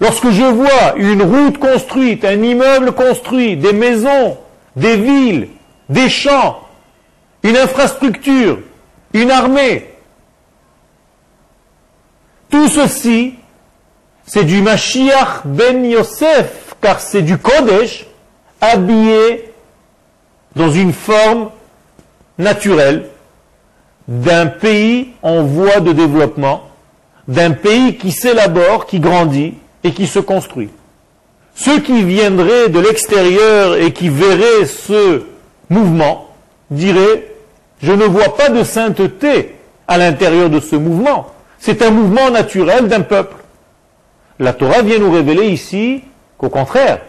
Lorsque 0.00 0.30
je 0.30 0.44
vois 0.44 0.96
une 0.96 1.22
route 1.22 1.58
construite, 1.58 2.24
un 2.24 2.42
immeuble 2.42 2.92
construit, 2.92 3.56
des 3.56 3.72
maisons, 3.72 4.36
des 4.76 4.96
villes, 4.96 5.48
des 5.88 6.08
champs, 6.08 6.60
une 7.42 7.56
infrastructure, 7.56 8.58
une 9.12 9.30
armée, 9.30 9.90
tout 12.50 12.68
ceci, 12.68 13.34
c'est 14.26 14.44
du 14.44 14.62
Mashiach 14.62 15.42
ben 15.44 15.84
Yosef, 15.84 16.74
car 16.80 17.00
c'est 17.00 17.22
du 17.22 17.38
Kodesh 17.38 18.06
habillé 18.60 19.52
dans 20.56 20.70
une 20.70 20.92
forme 20.92 21.50
naturelle 22.38 23.06
d'un 24.06 24.46
pays 24.46 25.10
en 25.22 25.42
voie 25.42 25.80
de 25.80 25.92
développement, 25.92 26.62
d'un 27.26 27.52
pays 27.52 27.96
qui 27.96 28.10
s'élabore, 28.10 28.86
qui 28.86 29.00
grandit, 29.00 29.54
et 29.84 29.92
qui 29.92 30.06
se 30.06 30.18
construit. 30.18 30.70
Ceux 31.54 31.80
qui 31.80 32.02
viendraient 32.02 32.68
de 32.68 32.78
l'extérieur 32.78 33.76
et 33.76 33.92
qui 33.92 34.08
verraient 34.08 34.66
ce 34.66 35.22
mouvement 35.68 36.28
diraient, 36.70 37.32
je 37.82 37.92
ne 37.92 38.04
vois 38.04 38.36
pas 38.36 38.48
de 38.48 38.64
sainteté 38.64 39.56
à 39.86 39.98
l'intérieur 39.98 40.50
de 40.50 40.60
ce 40.60 40.76
mouvement. 40.76 41.26
C'est 41.58 41.82
un 41.82 41.90
mouvement 41.90 42.30
naturel 42.30 42.88
d'un 42.88 43.02
peuple. 43.02 43.36
La 44.38 44.52
Torah 44.52 44.82
vient 44.82 44.98
nous 44.98 45.10
révéler 45.10 45.48
ici 45.48 46.02
qu'au 46.36 46.48
contraire, 46.48 47.00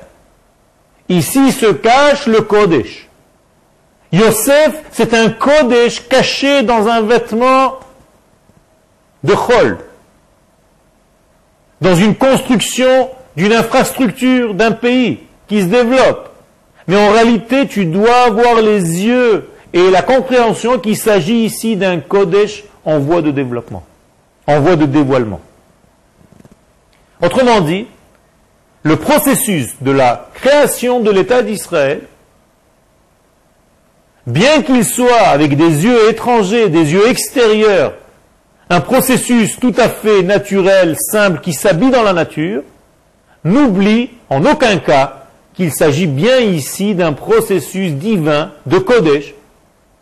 ici 1.08 1.51
se 1.51 1.68
cache 1.68 2.25
le 2.25 2.41
Kodesh. 2.41 3.08
Yosef, 4.12 4.82
c'est 4.91 5.13
un 5.13 5.29
Kodesh 5.29 6.08
caché 6.08 6.63
dans 6.63 6.88
un 6.88 7.01
vêtement 7.01 7.79
de 9.24 9.36
Chol 9.36 9.77
dans 11.82 11.96
une 11.96 12.15
construction 12.15 13.10
d'une 13.36 13.53
infrastructure 13.53 14.53
d'un 14.53 14.72
pays 14.72 15.20
qui 15.48 15.62
se 15.62 15.68
développe. 15.68 16.29
Mais 16.88 16.98
en 16.98 17.12
réalité, 17.12 17.68
tu 17.68 17.86
dois 17.86 18.24
avoir 18.25 18.62
les 18.62 19.06
yeux 19.06 19.50
et 19.74 19.89
la 19.89 20.01
compréhension 20.01 20.79
qu'il 20.79 20.98
s'agit 20.98 21.46
ici 21.46 21.75
d'un 21.75 22.00
Kodesh 22.00 22.63
en 22.86 23.00
voie 23.00 23.22
de 23.22 23.32
développement, 23.32 23.84
en 24.50 24.60
voie 24.62 24.75
de 24.75 24.88
dévoilement. 24.88 25.41
Autrement 27.22 27.62
dit, 27.62 27.86
le 28.82 28.96
processus 28.96 29.75
de 29.82 29.91
la 29.91 30.29
création 30.34 31.01
de 31.01 31.12
l'État 31.12 31.44
d'Israël, 31.44 32.01
bien 34.25 34.63
qu'il 34.63 34.84
soit 34.84 35.27
avec 35.27 35.56
des 35.56 35.86
yeux 35.86 36.10
étrangers, 36.10 36.70
des 36.70 36.94
yeux 36.94 37.08
extérieurs, 37.08 37.94
un 38.72 38.82
processus 38.82 39.60
tout 39.60 39.74
à 39.77 39.88
fait 39.88 40.24
naturel, 40.24 40.96
simple, 40.98 41.41
qui 41.41 41.53
s'habille 41.53 41.91
dans 41.91 42.03
la 42.03 42.13
nature, 42.13 42.63
n'oublie 43.44 44.10
en 44.29 44.44
aucun 44.46 44.77
cas 44.77 45.25
qu'il 45.53 45.72
s'agit 45.72 46.08
bien 46.08 46.39
ici 46.39 46.96
d'un 46.96 47.13
processus 47.13 47.91
divin 47.91 48.51
de 48.65 48.79
Kodesh, 48.79 49.36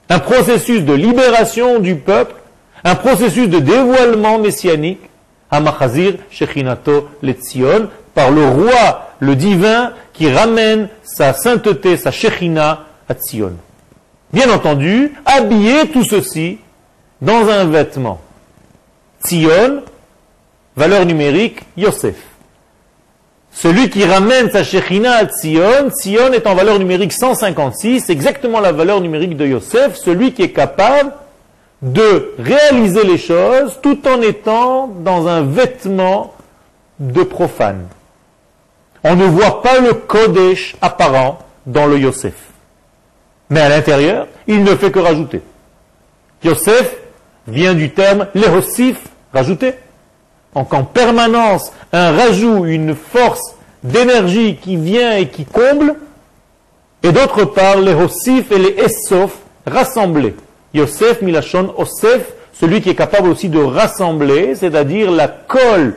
un 0.08 0.20
processus 0.20 0.84
de 0.84 0.94
libération 0.94 1.80
du 1.80 1.96
peuple, 1.96 2.36
un 2.88 2.96
processus 2.96 3.50
de 3.50 3.60
dévoilement 3.60 4.40
messianique, 4.40 5.02
Hamachazir 5.52 6.16
Shechinato 6.32 7.10
Letzion, 7.22 7.90
par 8.14 8.32
le 8.32 8.48
roi, 8.48 9.10
le 9.20 9.36
divin, 9.36 9.92
qui 10.14 10.32
ramène 10.32 10.88
sa 11.04 11.34
sainteté, 11.34 11.98
sa 11.98 12.12
Shechina 12.12 12.86
à 13.10 13.14
Tzion. 13.14 13.54
Bien 14.32 14.50
entendu, 14.50 15.14
habiller 15.26 15.90
tout 15.90 16.04
ceci 16.06 16.60
dans 17.22 17.48
un 17.50 17.66
vêtement. 17.66 18.22
Tzion, 19.24 19.84
valeur 20.76 21.06
numérique, 21.06 21.60
Yosef. 21.76 22.16
Celui 23.52 23.90
qui 23.90 24.06
ramène 24.06 24.50
sa 24.50 24.64
Shechina 24.64 25.12
à 25.18 25.26
Tzion, 25.26 25.90
Tzion 25.90 26.32
est 26.32 26.48
en 26.48 26.56
valeur 26.56 26.80
numérique 26.80 27.12
156, 27.12 28.10
exactement 28.10 28.62
la 28.62 28.72
valeur 28.72 29.02
numérique 29.02 29.36
de 29.36 29.46
Yosef, 29.46 29.96
celui 29.96 30.32
qui 30.32 30.44
est 30.44 30.52
capable 30.52 31.12
de 31.82 32.34
réaliser 32.40 33.04
les 33.04 33.18
choses 33.18 33.80
tout 33.82 34.08
en 34.08 34.22
étant 34.22 34.88
dans 34.88 35.28
un 35.28 35.44
vêtement 35.44 36.34
de 37.00 37.24
profane. 37.24 37.88
On 39.04 39.16
ne 39.16 39.26
voit 39.26 39.62
pas 39.62 39.80
le 39.80 39.94
Kodesh 39.94 40.76
apparent 40.82 41.40
dans 41.66 41.86
le 41.86 42.00
Yosef. 42.00 42.34
Mais 43.50 43.62
à 43.62 43.70
l'intérieur, 43.70 44.28
il 44.48 44.64
ne 44.64 44.76
fait 44.76 44.92
que 44.92 45.00
rajouter. 45.00 45.42
Yosef 46.44 46.96
vient 47.48 47.74
du 47.74 47.92
terme 47.92 48.28
lehosif, 48.34 48.98
rajouter. 49.34 49.76
Donc 50.56 50.74
en 50.74 50.84
permanence, 50.84 51.72
un 51.94 52.12
rajout, 52.12 52.66
une 52.66 52.96
force 52.96 53.56
d'énergie 53.84 54.58
qui 54.58 54.76
vient 54.76 55.16
et 55.16 55.28
qui 55.30 55.46
comble, 55.46 55.96
et 57.04 57.12
d'autre 57.12 57.46
part, 57.46 57.78
les 57.78 57.94
Hossif 57.94 58.52
et 58.52 58.58
les 58.58 58.76
Essof 58.80 59.38
rassemblés. 59.66 60.36
Yosef, 60.74 61.22
Milachon, 61.22 61.74
Osef, 61.78 62.34
celui 62.54 62.82
qui 62.82 62.90
est 62.90 62.96
capable 62.96 63.30
aussi 63.30 63.50
de 63.50 63.60
rassembler, 63.60 64.56
c'est-à-dire 64.56 65.12
la 65.12 65.28
colle 65.28 65.96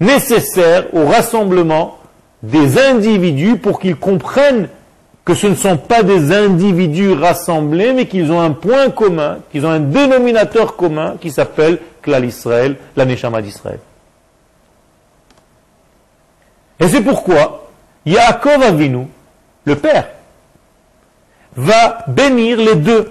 nécessaire 0.00 0.86
au 0.94 1.06
rassemblement 1.06 1.98
des 2.42 2.78
individus 2.78 3.56
pour 3.56 3.80
qu'ils 3.80 3.96
comprennent 3.96 4.68
que 5.24 5.34
ce 5.34 5.46
ne 5.46 5.54
sont 5.54 5.78
pas 5.78 6.02
des 6.02 6.32
individus 6.32 7.12
rassemblés, 7.12 7.94
mais 7.94 8.06
qu'ils 8.06 8.30
ont 8.30 8.40
un 8.40 8.50
point 8.50 8.90
commun, 8.90 9.38
qu'ils 9.50 9.64
ont 9.64 9.70
un 9.70 9.80
dénominateur 9.80 10.76
commun 10.76 11.14
qui 11.20 11.30
s'appelle 11.30 11.78
Klal 12.02 12.26
Israël, 12.26 12.76
la 12.94 13.06
Neshama 13.06 13.40
d'Israël. 13.40 13.78
Et 16.78 16.88
c'est 16.88 17.00
pourquoi 17.00 17.70
Yaakov 18.04 18.62
Avinu, 18.62 19.06
le 19.64 19.76
père, 19.76 20.08
va 21.56 22.04
bénir 22.08 22.58
les 22.58 22.74
deux, 22.74 23.08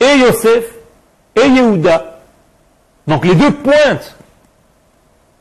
et 0.00 0.18
Yosef 0.18 0.64
et 1.36 1.48
Yehuda. 1.48 2.20
Donc 3.06 3.24
les 3.24 3.34
deux 3.34 3.50
pointent. 3.50 4.16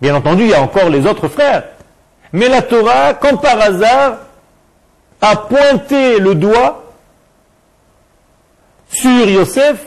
Bien 0.01 0.15
entendu, 0.15 0.43
il 0.43 0.49
y 0.49 0.53
a 0.53 0.61
encore 0.61 0.89
les 0.89 1.05
autres 1.05 1.27
frères. 1.27 1.63
Mais 2.33 2.49
la 2.49 2.61
Torah, 2.61 3.13
comme 3.13 3.39
par 3.39 3.59
hasard, 3.61 4.17
a 5.21 5.35
pointé 5.35 6.19
le 6.19 6.35
doigt 6.35 6.83
sur 8.89 9.29
Yosef 9.29 9.85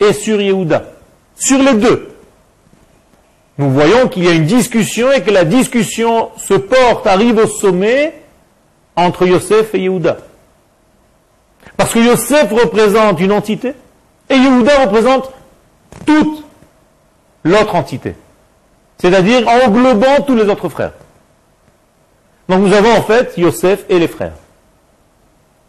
et 0.00 0.12
sur 0.12 0.40
Yehuda. 0.40 0.84
Sur 1.36 1.58
les 1.58 1.74
deux. 1.74 2.08
Nous 3.58 3.70
voyons 3.70 4.08
qu'il 4.08 4.24
y 4.24 4.28
a 4.28 4.32
une 4.32 4.46
discussion 4.46 5.12
et 5.12 5.22
que 5.22 5.30
la 5.30 5.44
discussion 5.44 6.30
se 6.38 6.54
porte, 6.54 7.06
arrive 7.06 7.36
au 7.36 7.46
sommet 7.46 8.14
entre 8.96 9.26
Yosef 9.26 9.74
et 9.74 9.80
Yehuda. 9.80 10.18
Parce 11.76 11.92
que 11.92 11.98
Yosef 11.98 12.50
représente 12.50 13.20
une 13.20 13.32
entité 13.32 13.74
et 14.32 14.36
Yehuda 14.36 14.86
représente 14.86 15.30
toute 16.06 16.44
l'autre 17.44 17.74
entité. 17.74 18.14
C'est-à-dire 18.98 19.46
englobant 19.46 20.22
tous 20.26 20.34
les 20.34 20.48
autres 20.48 20.68
frères. 20.68 20.92
Donc 22.48 22.60
nous 22.60 22.72
avons 22.72 22.92
en 22.92 23.02
fait 23.02 23.36
Yosef 23.36 23.84
et 23.88 23.98
les 23.98 24.08
frères. 24.08 24.34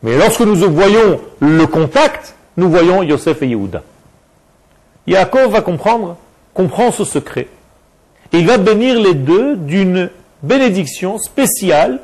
Mais 0.01 0.17
lorsque 0.17 0.41
nous 0.41 0.55
voyons 0.55 1.19
le 1.39 1.65
contact, 1.65 2.35
nous 2.57 2.69
voyons 2.69 3.03
Yosef 3.03 3.41
et 3.41 3.47
Yehuda. 3.47 3.83
Yaakov 5.07 5.51
va 5.51 5.61
comprendre, 5.61 6.17
comprend 6.53 6.91
ce 6.91 7.03
secret. 7.03 7.47
Et 8.31 8.39
il 8.39 8.47
va 8.47 8.57
bénir 8.57 8.99
les 8.99 9.13
deux 9.13 9.57
d'une 9.57 10.09
bénédiction 10.41 11.17
spéciale 11.17 11.99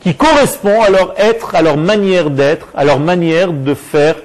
qui 0.00 0.14
correspond 0.14 0.82
à 0.82 0.90
leur 0.90 1.18
être, 1.18 1.54
à 1.54 1.62
leur 1.62 1.76
manière 1.76 2.30
d'être, 2.30 2.68
à 2.74 2.84
leur 2.84 3.00
manière 3.00 3.52
de 3.52 3.74
faire 3.74 4.16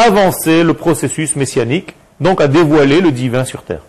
avancer 0.00 0.62
le 0.62 0.74
processus 0.74 1.36
messianique, 1.36 1.94
donc 2.20 2.40
à 2.40 2.48
dévoiler 2.48 3.00
le 3.00 3.12
divin 3.12 3.44
sur 3.44 3.62
terre. 3.62 3.82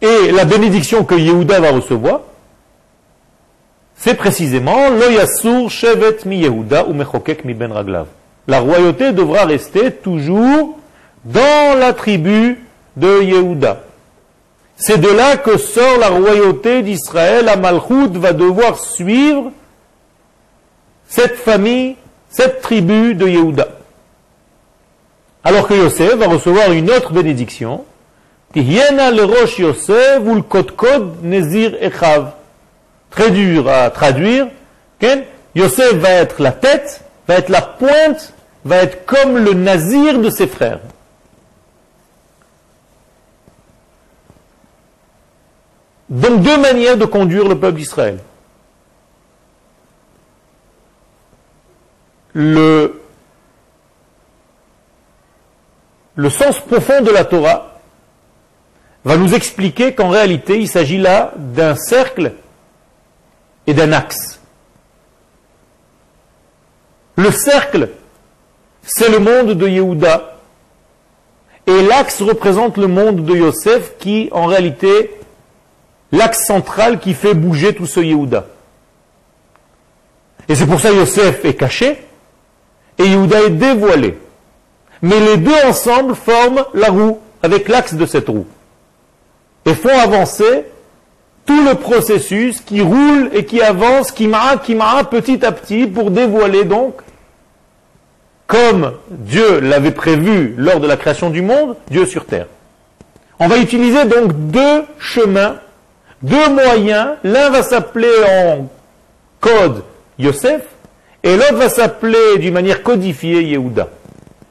Et 0.00 0.32
la 0.32 0.44
bénédiction 0.44 1.04
que 1.04 1.14
Yehuda 1.14 1.60
va 1.60 1.70
recevoir, 1.70 2.20
c'est 3.96 4.14
précisément 4.14 4.90
Lo 4.90 5.68
Shevet 5.68 6.18
mi 6.26 6.38
Yehuda 6.38 6.86
ou 6.86 6.92
Mechokek 6.92 7.44
mi 7.44 7.54
Ben 7.54 7.70
Raglav. 7.70 8.06
La 8.48 8.58
royauté 8.58 9.12
devra 9.12 9.44
rester 9.44 9.92
toujours 9.92 10.76
dans 11.24 11.78
la 11.78 11.92
tribu 11.92 12.58
de 12.96 13.22
Yehuda. 13.22 13.84
C'est 14.76 14.98
de 14.98 15.08
là 15.08 15.36
que 15.36 15.56
sort 15.56 15.98
la 15.98 16.08
royauté 16.08 16.82
d'Israël. 16.82 17.48
Amalchut 17.48 18.08
va 18.14 18.32
devoir 18.32 18.78
suivre 18.78 19.52
cette 21.06 21.36
famille, 21.36 21.94
cette 22.32 22.62
tribu 22.62 23.14
de 23.14 23.28
Yehuda. 23.28 23.68
Alors 25.44 25.68
que 25.68 25.74
Yosef 25.74 26.14
va 26.14 26.26
recevoir 26.26 26.72
une 26.72 26.90
autre 26.90 27.12
bénédiction. 27.12 27.84
le 28.54 29.22
roche 29.22 29.60
echav. 31.80 32.32
Très 33.10 33.30
dur 33.30 33.68
à 33.68 33.90
traduire. 33.90 34.48
Yosef 35.54 35.94
va 35.94 36.10
être 36.10 36.40
la 36.40 36.52
tête, 36.52 37.04
va 37.28 37.34
être 37.34 37.50
la 37.50 37.60
pointe, 37.60 38.32
va 38.64 38.76
être 38.76 39.04
comme 39.04 39.36
le 39.36 39.52
nazir 39.52 40.18
de 40.18 40.30
ses 40.30 40.46
frères. 40.46 40.80
Donc 46.08 46.40
deux 46.40 46.58
manières 46.58 46.96
de 46.96 47.04
conduire 47.04 47.48
le 47.48 47.58
peuple 47.58 47.78
d'Israël. 47.78 48.18
Le, 52.34 53.00
sens 56.30 56.58
profond 56.60 57.02
de 57.02 57.10
la 57.10 57.24
Torah 57.24 57.80
va 59.04 59.16
nous 59.16 59.34
expliquer 59.34 59.94
qu'en 59.94 60.08
réalité 60.08 60.58
il 60.58 60.68
s'agit 60.68 60.98
là 60.98 61.32
d'un 61.36 61.74
cercle 61.74 62.32
et 63.66 63.74
d'un 63.74 63.92
axe. 63.92 64.40
Le 67.16 67.30
cercle, 67.30 67.90
c'est 68.82 69.10
le 69.10 69.18
monde 69.18 69.52
de 69.52 69.68
Yehuda, 69.68 70.38
et 71.66 71.82
l'axe 71.82 72.22
représente 72.22 72.78
le 72.78 72.86
monde 72.86 73.24
de 73.24 73.36
Yosef 73.36 73.98
qui 73.98 74.28
en 74.32 74.46
réalité 74.46 75.14
l'axe 76.10 76.44
central 76.46 76.98
qui 76.98 77.14
fait 77.14 77.34
bouger 77.34 77.74
tout 77.74 77.86
ce 77.86 78.00
Yehuda. 78.00 78.46
Et 80.48 80.54
c'est 80.54 80.66
pour 80.66 80.80
ça 80.80 80.90
Yosef 80.90 81.44
est 81.44 81.54
caché 81.54 81.98
et 83.02 83.08
Yehuda 83.08 83.42
est 83.42 83.50
dévoilé. 83.50 84.18
Mais 85.02 85.18
les 85.20 85.36
deux 85.36 85.54
ensemble 85.66 86.14
forment 86.14 86.64
la 86.74 86.88
roue 86.88 87.18
avec 87.42 87.68
l'axe 87.68 87.94
de 87.94 88.06
cette 88.06 88.28
roue 88.28 88.46
et 89.64 89.74
font 89.74 89.96
avancer 89.98 90.64
tout 91.44 91.64
le 91.64 91.74
processus 91.74 92.60
qui 92.60 92.80
roule 92.80 93.30
et 93.32 93.44
qui 93.44 93.60
avance, 93.60 94.12
qui 94.12 94.28
m'a, 94.28 94.56
qui 94.56 94.74
m'a 94.74 95.02
petit 95.04 95.44
à 95.44 95.50
petit 95.52 95.86
pour 95.86 96.10
dévoiler 96.10 96.64
donc, 96.64 96.94
comme 98.46 98.92
Dieu 99.10 99.60
l'avait 99.60 99.92
prévu 99.92 100.54
lors 100.56 100.78
de 100.78 100.86
la 100.86 100.96
création 100.96 101.30
du 101.30 101.42
monde, 101.42 101.76
Dieu 101.90 102.06
sur 102.06 102.26
terre. 102.26 102.46
On 103.40 103.48
va 103.48 103.58
utiliser 103.58 104.04
donc 104.04 104.32
deux 104.50 104.84
chemins 104.98 105.56
deux 106.22 106.48
moyens. 106.50 107.16
L'un 107.24 107.50
va 107.50 107.62
s'appeler 107.62 108.12
en 108.28 108.68
code 109.40 109.82
Yosef 110.18 110.62
et 111.22 111.36
l'autre 111.36 111.54
va 111.54 111.68
s'appeler 111.68 112.38
d'une 112.38 112.54
manière 112.54 112.82
codifiée 112.82 113.42
Yehuda. 113.44 113.88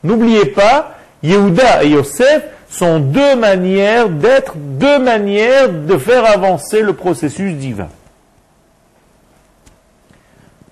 N'oubliez 0.03 0.45
pas, 0.45 0.95
Yehuda 1.23 1.83
et 1.83 1.89
Yosef 1.89 2.43
sont 2.69 2.99
deux 2.99 3.35
manières 3.35 4.09
d'être, 4.09 4.53
deux 4.55 4.99
manières 4.99 5.69
de 5.69 5.97
faire 5.97 6.25
avancer 6.25 6.81
le 6.81 6.93
processus 6.93 7.53
divin. 7.53 7.89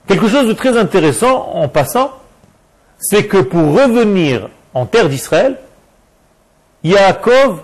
Quelque 0.07 0.27
chose 0.27 0.47
de 0.47 0.53
très 0.53 0.77
intéressant 0.77 1.51
en 1.53 1.67
passant, 1.67 2.11
c'est 2.97 3.27
que 3.27 3.37
pour 3.37 3.73
revenir 3.73 4.49
en 4.73 4.85
terre 4.85 5.09
d'Israël, 5.09 5.57
Yaakov 6.83 7.61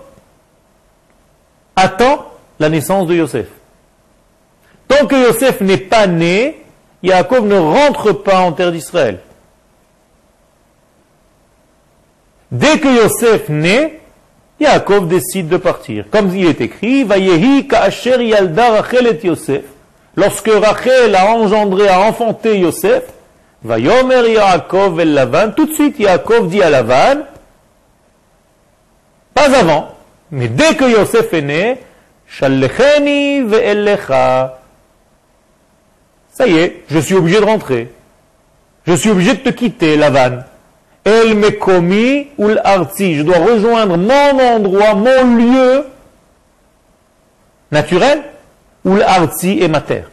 attend 1.75 2.25
la 2.59 2.69
naissance 2.69 3.07
de 3.07 3.15
Yosef. 3.15 3.47
Tant 4.87 5.07
que 5.07 5.15
Yosef 5.15 5.61
n'est 5.61 5.77
pas 5.77 6.07
né, 6.07 6.64
Yaakov 7.05 7.45
ne 7.45 7.57
rentre 7.57 8.11
pas 8.13 8.39
en 8.39 8.51
terre 8.51 8.71
d'Israël. 8.71 9.19
Dès 12.51 12.79
que 12.79 12.87
Yosef 12.87 13.49
naît, 13.49 13.99
Yaakov 14.59 15.07
décide 15.07 15.47
de 15.47 15.57
partir. 15.57 16.05
Comme 16.09 16.35
il 16.35 16.47
est 16.47 16.61
écrit, 16.61 17.03
Vayehi 17.03 17.67
ka'asher 17.67 18.15
Rachel 18.57 19.07
et 19.07 19.27
Yosef. 19.27 19.63
Lorsque 20.15 20.49
Rachel 20.49 21.15
a 21.15 21.31
engendré, 21.31 21.89
a 21.89 22.01
enfanté 22.01 22.59
Yosef, 22.59 23.03
Vayomer 23.63 24.31
Yaakov 24.31 24.99
el 24.99 25.13
Lavan, 25.13 25.51
tout 25.55 25.65
de 25.65 25.73
suite 25.73 25.99
Yaakov 25.99 26.49
dit 26.49 26.61
à 26.61 26.69
Lavan, 26.69 27.23
pas 29.33 29.59
avant, 29.59 29.89
mais 30.31 30.47
dès 30.47 30.75
que 30.75 30.85
Yosef 30.85 31.33
est 31.33 31.41
né, 31.41 31.79
ça 36.35 36.47
y 36.47 36.57
est, 36.57 36.83
je 36.89 36.99
suis 36.99 37.15
obligé 37.15 37.39
de 37.39 37.45
rentrer. 37.45 37.91
Je 38.85 38.93
suis 38.93 39.09
obligé 39.09 39.33
de 39.35 39.39
te 39.39 39.49
quitter, 39.49 39.95
la 39.95 40.09
vanne. 40.09 40.45
El 41.05 41.35
me 41.35 41.49
commis 41.51 42.27
ou 42.37 42.49
l'arti. 42.49 43.15
Je 43.15 43.23
dois 43.23 43.37
rejoindre 43.37 43.97
mon 43.97 44.39
endroit, 44.39 44.95
mon 44.95 45.35
lieu 45.37 45.85
naturel, 47.71 48.23
ou 48.83 48.95
l'arti 48.95 49.61
est 49.61 49.67
ma 49.67 49.81
terre. 49.81 50.09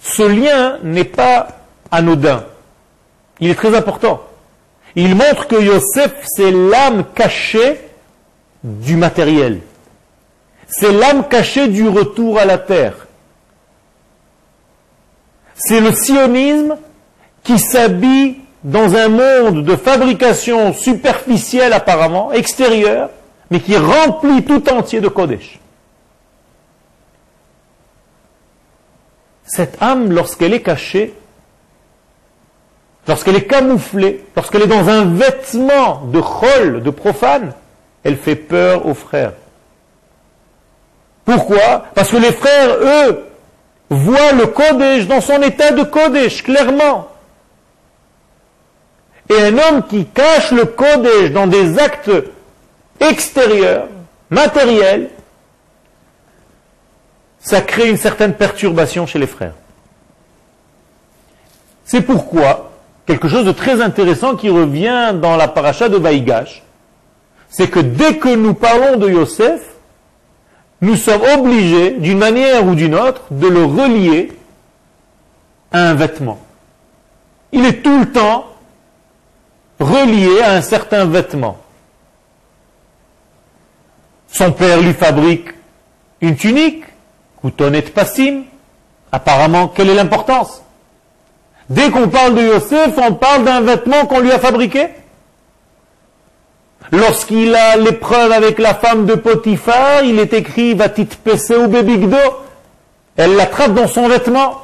Ce 0.00 0.22
lien 0.22 0.78
n'est 0.82 1.04
pas 1.04 1.48
anodin. 1.90 2.44
Il 3.40 3.50
est 3.50 3.54
très 3.54 3.76
important. 3.76 4.22
Il 4.96 5.14
montre 5.14 5.46
que 5.46 5.56
Yosef, 5.56 6.14
c'est 6.24 6.52
l'âme 6.52 7.04
cachée 7.14 7.80
du 8.64 8.96
matériel. 8.96 9.60
C'est 10.66 10.90
l'âme 10.90 11.28
cachée 11.28 11.68
du 11.68 11.86
retour 11.86 12.38
à 12.38 12.46
la 12.46 12.58
terre. 12.58 13.06
C'est 15.54 15.80
le 15.80 15.92
sionisme 15.92 16.76
qui 17.44 17.58
s'habille 17.58 18.38
dans 18.64 18.96
un 18.96 19.08
monde 19.08 19.64
de 19.64 19.76
fabrication 19.76 20.72
superficielle 20.72 21.74
apparemment, 21.74 22.32
extérieure, 22.32 23.10
mais 23.50 23.60
qui 23.60 23.76
remplit 23.76 24.42
tout 24.42 24.68
entier 24.70 25.02
de 25.02 25.08
Kodesh. 25.08 25.60
Cette 29.44 29.80
âme, 29.82 30.10
lorsqu'elle 30.10 30.54
est 30.54 30.62
cachée, 30.62 31.14
lorsqu'elle 33.06 33.36
est 33.36 33.46
camouflée, 33.46 34.24
lorsqu'elle 34.34 34.62
est 34.62 34.66
dans 34.66 34.88
un 34.88 35.04
vêtement 35.04 36.06
de 36.06 36.20
chol, 36.22 36.82
de 36.82 36.90
profane, 36.90 37.52
elle 38.04 38.16
fait 38.16 38.36
peur 38.36 38.86
aux 38.86 38.94
frères. 38.94 39.32
Pourquoi? 41.24 41.86
Parce 41.94 42.10
que 42.10 42.18
les 42.18 42.32
frères, 42.32 42.76
eux, 42.80 43.24
voient 43.88 44.32
le 44.32 44.46
Kodesh 44.46 45.06
dans 45.06 45.22
son 45.22 45.40
état 45.42 45.72
de 45.72 45.82
Kodesh, 45.82 46.42
clairement. 46.42 47.08
Et 49.30 49.40
un 49.40 49.56
homme 49.56 49.82
qui 49.88 50.04
cache 50.04 50.52
le 50.52 50.66
Kodesh 50.66 51.32
dans 51.32 51.46
des 51.46 51.78
actes 51.78 52.10
extérieurs, 53.00 53.88
matériels, 54.28 55.10
ça 57.38 57.62
crée 57.62 57.88
une 57.88 57.96
certaine 57.96 58.34
perturbation 58.34 59.06
chez 59.06 59.18
les 59.18 59.26
frères. 59.26 59.54
C'est 61.84 62.02
pourquoi, 62.02 62.72
quelque 63.06 63.28
chose 63.28 63.44
de 63.44 63.52
très 63.52 63.80
intéressant 63.80 64.36
qui 64.36 64.50
revient 64.50 65.12
dans 65.14 65.36
la 65.36 65.48
paracha 65.48 65.88
de 65.88 65.96
Vaïgash, 65.96 66.63
c'est 67.56 67.70
que 67.70 67.78
dès 67.78 68.16
que 68.16 68.34
nous 68.34 68.52
parlons 68.52 68.96
de 68.96 69.08
Yosef, 69.08 69.60
nous 70.80 70.96
sommes 70.96 71.22
obligés, 71.38 71.92
d'une 71.92 72.18
manière 72.18 72.66
ou 72.66 72.74
d'une 72.74 72.96
autre, 72.96 73.22
de 73.30 73.46
le 73.46 73.64
relier 73.64 74.32
à 75.70 75.90
un 75.90 75.94
vêtement. 75.94 76.40
Il 77.52 77.64
est 77.64 77.80
tout 77.80 77.96
le 77.96 78.10
temps 78.10 78.46
relié 79.78 80.40
à 80.42 80.54
un 80.54 80.62
certain 80.62 81.04
vêtement. 81.04 81.58
Son 84.26 84.50
père 84.50 84.82
lui 84.82 84.92
fabrique 84.92 85.50
une 86.20 86.34
tunique, 86.34 86.82
coutonnet 87.40 87.82
passim. 87.82 88.46
Apparemment, 89.12 89.68
quelle 89.68 89.90
est 89.90 89.94
l'importance? 89.94 90.60
Dès 91.70 91.88
qu'on 91.92 92.08
parle 92.08 92.34
de 92.34 92.42
Yosef, 92.42 92.98
on 92.98 93.14
parle 93.14 93.44
d'un 93.44 93.60
vêtement 93.60 94.06
qu'on 94.06 94.18
lui 94.18 94.32
a 94.32 94.40
fabriqué? 94.40 94.88
Lorsqu'il 96.94 97.52
a 97.56 97.76
l'épreuve 97.76 98.30
avec 98.30 98.60
la 98.60 98.72
femme 98.72 99.04
de 99.04 99.14
Potiphar, 99.16 100.04
il 100.04 100.20
est 100.20 100.32
écrit 100.32 100.74
Vatit 100.74 101.08
ou 101.58 101.66
bebigdo. 101.66 102.16
Elle 103.16 103.34
l'attrape 103.34 103.74
dans 103.74 103.88
son 103.88 104.08
vêtement. 104.08 104.62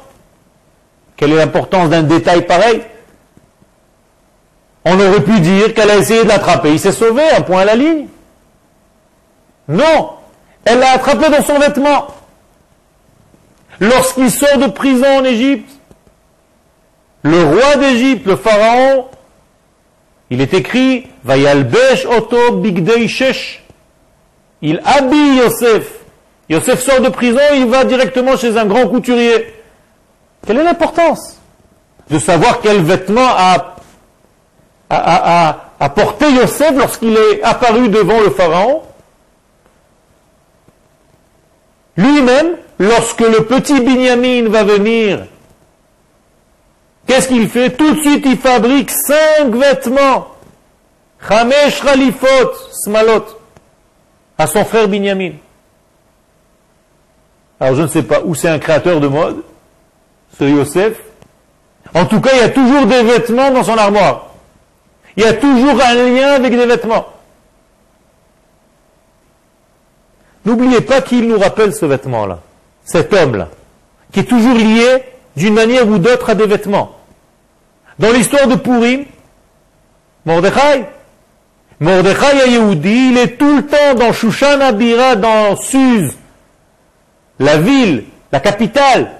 Quelle 1.17 1.33
est 1.33 1.37
l'importance 1.37 1.89
d'un 1.89 2.03
détail 2.03 2.45
pareil? 2.45 2.83
On 4.85 4.97
aurait 4.97 5.23
pu 5.23 5.41
dire 5.41 5.73
qu'elle 5.73 5.89
a 5.89 5.97
essayé 5.97 6.23
de 6.23 6.29
l'attraper. 6.29 6.71
Il 6.71 6.79
s'est 6.79 6.93
sauvé, 6.93 7.21
un 7.37 7.41
point 7.41 7.61
à 7.61 7.65
la 7.65 7.75
ligne. 7.75 8.07
Non, 9.67 10.11
elle 10.63 10.79
l'a 10.79 10.91
attrapé 10.91 11.29
dans 11.29 11.43
son 11.43 11.59
vêtement. 11.59 12.07
Lorsqu'il 13.81 14.31
sort 14.31 14.57
de 14.57 14.67
prison 14.67 15.19
en 15.19 15.25
Égypte, 15.25 15.69
le 17.23 17.43
roi 17.43 17.75
d'Égypte, 17.75 18.25
le 18.25 18.37
pharaon, 18.37 19.05
il 20.31 20.39
est 20.39 20.53
écrit 20.53 21.07
Vayalbesh 21.25 22.05
Oto 22.05 22.53
Bigdei 22.53 23.07
Shesh. 23.07 23.63
Il 24.61 24.81
habille 24.85 25.37
Yosef. 25.37 25.91
Yosef 26.49 26.81
sort 26.81 27.01
de 27.01 27.09
prison, 27.09 27.41
il 27.53 27.65
va 27.67 27.83
directement 27.83 28.37
chez 28.37 28.57
un 28.57 28.65
grand 28.65 28.87
couturier. 28.87 29.53
Quelle 30.45 30.57
est 30.57 30.63
l'importance 30.63 31.37
de 32.09 32.17
savoir 32.17 32.61
quel 32.61 32.81
vêtement 32.81 33.27
a, 33.27 33.75
a, 34.89 35.57
a 35.79 35.89
porté 35.89 36.31
Yosef 36.31 36.71
lorsqu'il 36.77 37.15
est 37.15 37.43
apparu 37.43 37.89
devant 37.89 38.21
le 38.21 38.29
pharaon? 38.29 38.83
Lui-même, 41.97 42.55
lorsque 42.79 43.19
le 43.19 43.43
petit 43.43 43.81
Binyamin 43.81 44.47
va 44.49 44.63
venir 44.63 45.25
Qu'est-ce 47.11 47.27
qu'il 47.27 47.49
fait? 47.49 47.71
Tout 47.71 47.93
de 47.93 47.99
suite, 47.99 48.23
il 48.25 48.37
fabrique 48.37 48.89
cinq 48.89 49.53
vêtements. 49.53 50.27
Chamesh 51.27 51.81
Khalifot, 51.81 52.53
Smalot, 52.71 53.25
à 54.37 54.47
son 54.47 54.63
frère 54.63 54.87
Binyamin. 54.87 55.33
Alors 57.59 57.75
je 57.75 57.81
ne 57.81 57.87
sais 57.87 58.03
pas 58.03 58.21
où 58.23 58.33
c'est 58.33 58.47
un 58.47 58.59
créateur 58.59 59.01
de 59.01 59.09
mode, 59.09 59.43
ce 60.39 60.45
Yosef. 60.45 61.01
En 61.93 62.05
tout 62.05 62.21
cas, 62.21 62.29
il 62.31 62.39
y 62.39 62.43
a 62.43 62.49
toujours 62.49 62.85
des 62.85 63.03
vêtements 63.03 63.51
dans 63.51 63.63
son 63.63 63.77
armoire. 63.77 64.27
Il 65.17 65.23
y 65.23 65.27
a 65.27 65.33
toujours 65.33 65.81
un 65.81 65.93
lien 65.93 66.31
avec 66.31 66.55
des 66.55 66.65
vêtements. 66.65 67.07
N'oubliez 70.45 70.79
pas 70.79 71.01
qu'il 71.01 71.27
nous 71.27 71.37
rappelle 71.37 71.75
ce 71.75 71.85
vêtement-là, 71.85 72.39
cet 72.85 73.13
homme-là, 73.13 73.49
qui 74.13 74.21
est 74.21 74.29
toujours 74.29 74.55
lié 74.55 75.03
d'une 75.35 75.55
manière 75.55 75.85
ou 75.89 75.97
d'autre 75.97 76.29
à 76.29 76.35
des 76.35 76.47
vêtements. 76.47 76.99
Dans 77.99 78.11
l'histoire 78.11 78.47
de 78.47 78.55
Purim, 78.55 79.05
Mordechai, 80.25 80.85
Mordechai 81.79 82.49
Yehoudi, 82.49 83.09
il 83.11 83.17
est 83.17 83.37
tout 83.37 83.57
le 83.57 83.65
temps 83.65 83.95
dans 83.97 84.13
Shushan 84.13 84.61
Abira, 84.61 85.15
dans 85.15 85.55
Suz, 85.55 86.15
la 87.39 87.57
ville, 87.57 88.03
la 88.31 88.39
capitale. 88.39 89.11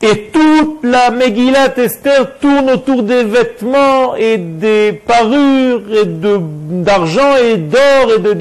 Et 0.00 0.30
toute 0.32 0.84
la 0.84 1.10
Megillat 1.10 1.76
Esther 1.76 2.38
tourne 2.38 2.70
autour 2.70 3.02
des 3.02 3.24
vêtements 3.24 4.14
et 4.14 4.38
des 4.38 4.92
parures 4.92 5.82
et 5.92 6.04
d'argent 6.06 7.36
et 7.36 7.56
d'or 7.56 8.12
et 8.16 8.34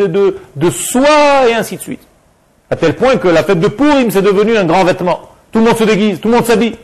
de, 0.55 0.69
soie 0.69 1.49
et 1.49 1.53
ainsi 1.53 1.77
de 1.77 1.81
suite. 1.81 2.01
À 2.69 2.75
tel 2.75 2.95
point 2.95 3.17
que 3.17 3.27
la 3.27 3.43
fête 3.43 3.59
de 3.59 3.69
Purim, 3.69 4.11
c'est 4.11 4.21
devenu 4.21 4.55
un 4.55 4.65
grand 4.65 4.83
vêtement. 4.83 5.19
Tout 5.51 5.59
le 5.59 5.65
monde 5.65 5.77
se 5.77 5.83
déguise, 5.83 6.19
tout 6.19 6.27
le 6.27 6.35
monde 6.35 6.45
s'habille. 6.45 6.75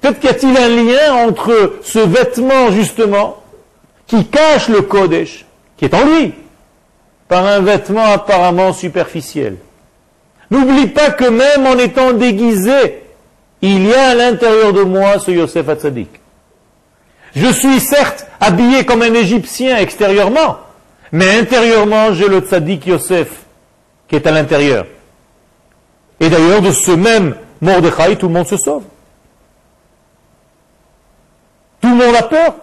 Peut-être 0.00 0.20
qu'il 0.20 0.30
y 0.30 0.32
a-t-il 0.32 0.56
un 0.56 0.68
lien 0.68 1.26
entre 1.26 1.78
ce 1.82 1.98
vêtement, 1.98 2.70
justement, 2.70 3.42
qui 4.06 4.26
cache 4.26 4.68
le 4.68 4.82
Kodesh, 4.82 5.44
qui 5.76 5.84
est 5.84 5.94
en 5.94 6.04
lui, 6.04 6.34
par 7.28 7.44
un 7.44 7.60
vêtement 7.60 8.04
apparemment 8.04 8.72
superficiel. 8.72 9.56
N'oublie 10.50 10.86
pas 10.86 11.10
que 11.10 11.24
même 11.24 11.66
en 11.66 11.76
étant 11.78 12.12
déguisé, 12.12 13.02
il 13.60 13.86
y 13.86 13.94
a 13.94 14.10
à 14.10 14.14
l'intérieur 14.14 14.72
de 14.72 14.82
moi 14.82 15.18
ce 15.18 15.30
Yosef 15.30 15.68
Hatzadik. 15.68 16.08
Je 17.34 17.52
suis 17.52 17.80
certes 17.80 18.26
habillé 18.40 18.84
comme 18.86 19.02
un 19.02 19.12
Égyptien 19.12 19.76
extérieurement, 19.76 20.58
mais 21.12 21.38
intérieurement 21.38 22.14
j'ai 22.14 22.28
le 22.28 22.40
Tzadik 22.40 22.86
Yosef 22.86 23.28
qui 24.08 24.16
est 24.16 24.26
à 24.26 24.30
l'intérieur. 24.30 24.86
Et 26.20 26.30
d'ailleurs 26.30 26.62
de 26.62 26.72
ce 26.72 26.92
même 26.92 27.34
Mordechai, 27.60 28.16
tout 28.16 28.28
le 28.28 28.34
monde 28.34 28.46
se 28.46 28.56
sauve. 28.56 28.84
Tout 31.80 31.87
a 32.02 32.22
peur. 32.22 32.54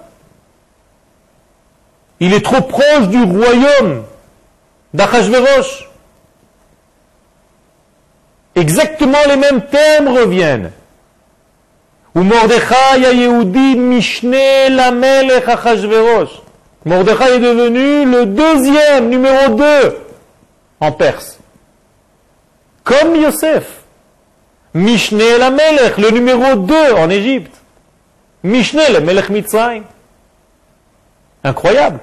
Il 2.19 2.33
est 2.33 2.43
trop 2.43 2.61
proche 2.61 3.07
du 3.09 3.21
royaume 3.23 4.03
d'Achashverosh. 4.93 5.89
Exactement 8.55 9.17
les 9.27 9.35
mêmes 9.35 9.61
thèmes 9.65 10.07
reviennent. 10.07 10.71
Mordechai 12.15 13.05
a 13.05 13.11
Yehudi 13.11 13.75
Mishne 13.75 14.69
Lamelech 14.69 15.49
Achashverosh. 15.49 16.41
Mordechai 16.85 17.35
est 17.35 17.39
devenu 17.39 18.09
le 18.09 18.25
deuxième, 18.27 19.09
numéro 19.09 19.55
deux, 19.55 19.97
en 20.79 20.91
Perse. 20.93 21.39
Comme 22.85 23.15
Yosef. 23.15 23.65
Mishne 24.73 25.37
Lamelech, 25.39 25.97
le 25.97 26.11
numéro 26.11 26.55
deux 26.55 26.93
en 26.93 27.09
Égypte. 27.09 27.55
Mishneh, 28.45 28.93
le 28.93 28.99
Melech. 28.99 29.25
Incroyable. 31.43 31.99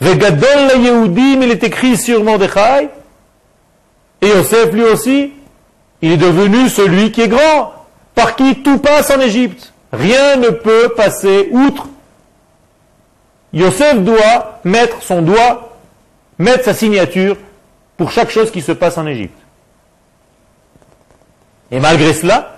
Vegadol 0.00 0.80
Yehudim, 0.80 1.42
il 1.42 1.50
est 1.50 1.64
écrit 1.64 1.96
sur 1.96 2.22
Mordechai. 2.22 2.88
Et 4.22 4.28
Yosef 4.28 4.72
lui 4.72 4.84
aussi, 4.84 5.32
il 6.02 6.12
est 6.12 6.16
devenu 6.16 6.68
celui 6.68 7.10
qui 7.10 7.22
est 7.22 7.28
grand, 7.28 7.74
par 8.14 8.36
qui 8.36 8.62
tout 8.62 8.78
passe 8.78 9.10
en 9.10 9.20
Égypte. 9.20 9.72
Rien 9.92 10.36
ne 10.36 10.50
peut 10.50 10.92
passer 10.96 11.48
outre. 11.50 11.88
Yosef 13.52 13.98
doit 14.02 14.60
mettre 14.62 15.02
son 15.02 15.22
doigt, 15.22 15.76
mettre 16.38 16.64
sa 16.64 16.74
signature 16.74 17.36
pour 17.96 18.12
chaque 18.12 18.30
chose 18.30 18.52
qui 18.52 18.62
se 18.62 18.72
passe 18.72 18.98
en 18.98 19.06
Égypte. 19.06 19.38
Et 21.72 21.80
malgré 21.80 22.14
cela, 22.14 22.55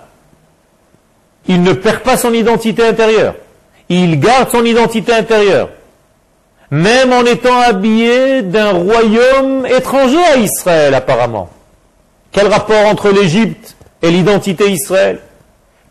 il 1.47 1.63
ne 1.63 1.73
perd 1.73 1.99
pas 1.99 2.17
son 2.17 2.33
identité 2.33 2.83
intérieure. 2.85 3.35
Il 3.89 4.19
garde 4.19 4.49
son 4.49 4.63
identité 4.65 5.13
intérieure. 5.13 5.69
Même 6.71 7.11
en 7.11 7.25
étant 7.25 7.59
habillé 7.59 8.43
d'un 8.43 8.71
royaume 8.73 9.65
étranger 9.65 10.23
à 10.33 10.37
Israël, 10.37 10.93
apparemment. 10.93 11.49
Quel 12.31 12.47
rapport 12.47 12.85
entre 12.85 13.09
l'Égypte 13.09 13.75
et 14.03 14.11
l'identité 14.11 14.69
Israël 14.69 15.19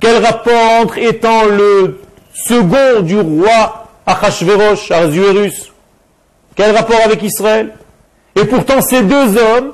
Quel 0.01 0.25
rapport 0.25 0.81
entre 0.81 0.99
étant 0.99 1.47
le 1.47 2.01
second 2.33 3.01
du 3.03 3.19
roi 3.19 3.89
Achashverosh, 4.07 4.93
Arzuerus? 4.93 5.73
Quel 6.55 6.77
rapport 6.77 7.01
avec 7.05 7.23
Israël? 7.23 7.75
Et 8.37 8.45
pourtant, 8.45 8.81
ces 8.81 9.03
deux 9.03 9.37
hommes, 9.37 9.73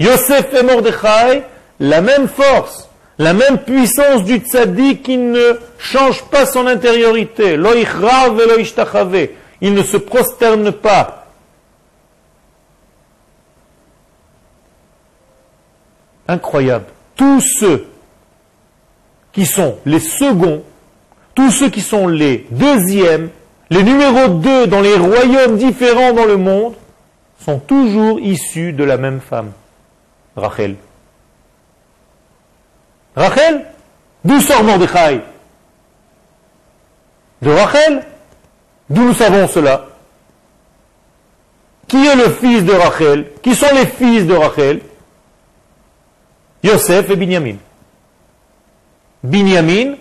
Yosef 0.00 0.52
et 0.52 0.64
Mordechai, 0.64 1.44
la 1.78 2.00
même 2.00 2.26
force, 2.26 2.88
La 3.18 3.32
même 3.32 3.58
puissance 3.58 4.24
du 4.24 4.38
tzaddik 4.38 5.02
qui 5.02 5.16
ne 5.16 5.58
change 5.78 6.24
pas 6.24 6.46
son 6.46 6.66
intériorité. 6.66 7.52
Il 9.60 9.74
ne 9.74 9.82
se 9.82 9.96
prosterne 9.96 10.72
pas. 10.72 11.26
Incroyable. 16.26 16.86
Tous 17.16 17.40
ceux 17.40 17.86
qui 19.32 19.46
sont 19.46 19.78
les 19.84 20.00
seconds, 20.00 20.64
tous 21.34 21.50
ceux 21.50 21.70
qui 21.70 21.82
sont 21.82 22.08
les 22.08 22.46
deuxièmes, 22.50 23.30
les 23.70 23.82
numéros 23.82 24.28
2 24.28 24.66
dans 24.66 24.80
les 24.80 24.96
royaumes 24.96 25.56
différents 25.56 26.12
dans 26.12 26.24
le 26.24 26.36
monde, 26.36 26.74
sont 27.40 27.58
toujours 27.58 28.20
issus 28.20 28.72
de 28.72 28.84
la 28.84 28.96
même 28.96 29.20
femme, 29.20 29.52
Rachel. 30.36 30.76
Rachel 33.16 33.66
D'où 34.24 34.40
sort 34.40 34.64
Mordechai? 34.64 35.20
De 37.42 37.50
Rachel? 37.50 38.02
D'où 38.88 39.02
nous 39.02 39.14
savons 39.14 39.46
cela? 39.46 39.86
Qui 41.86 42.06
est 42.06 42.16
le 42.16 42.30
fils 42.30 42.64
de 42.64 42.72
Rachel? 42.72 43.32
Qui 43.42 43.54
sont 43.54 43.74
les 43.74 43.86
fils 43.86 44.26
de 44.26 44.34
Rachel? 44.34 44.80
Yosef 46.62 47.10
et 47.10 47.16
Binyamin. 47.16 47.56
Binyamin, 49.22 49.96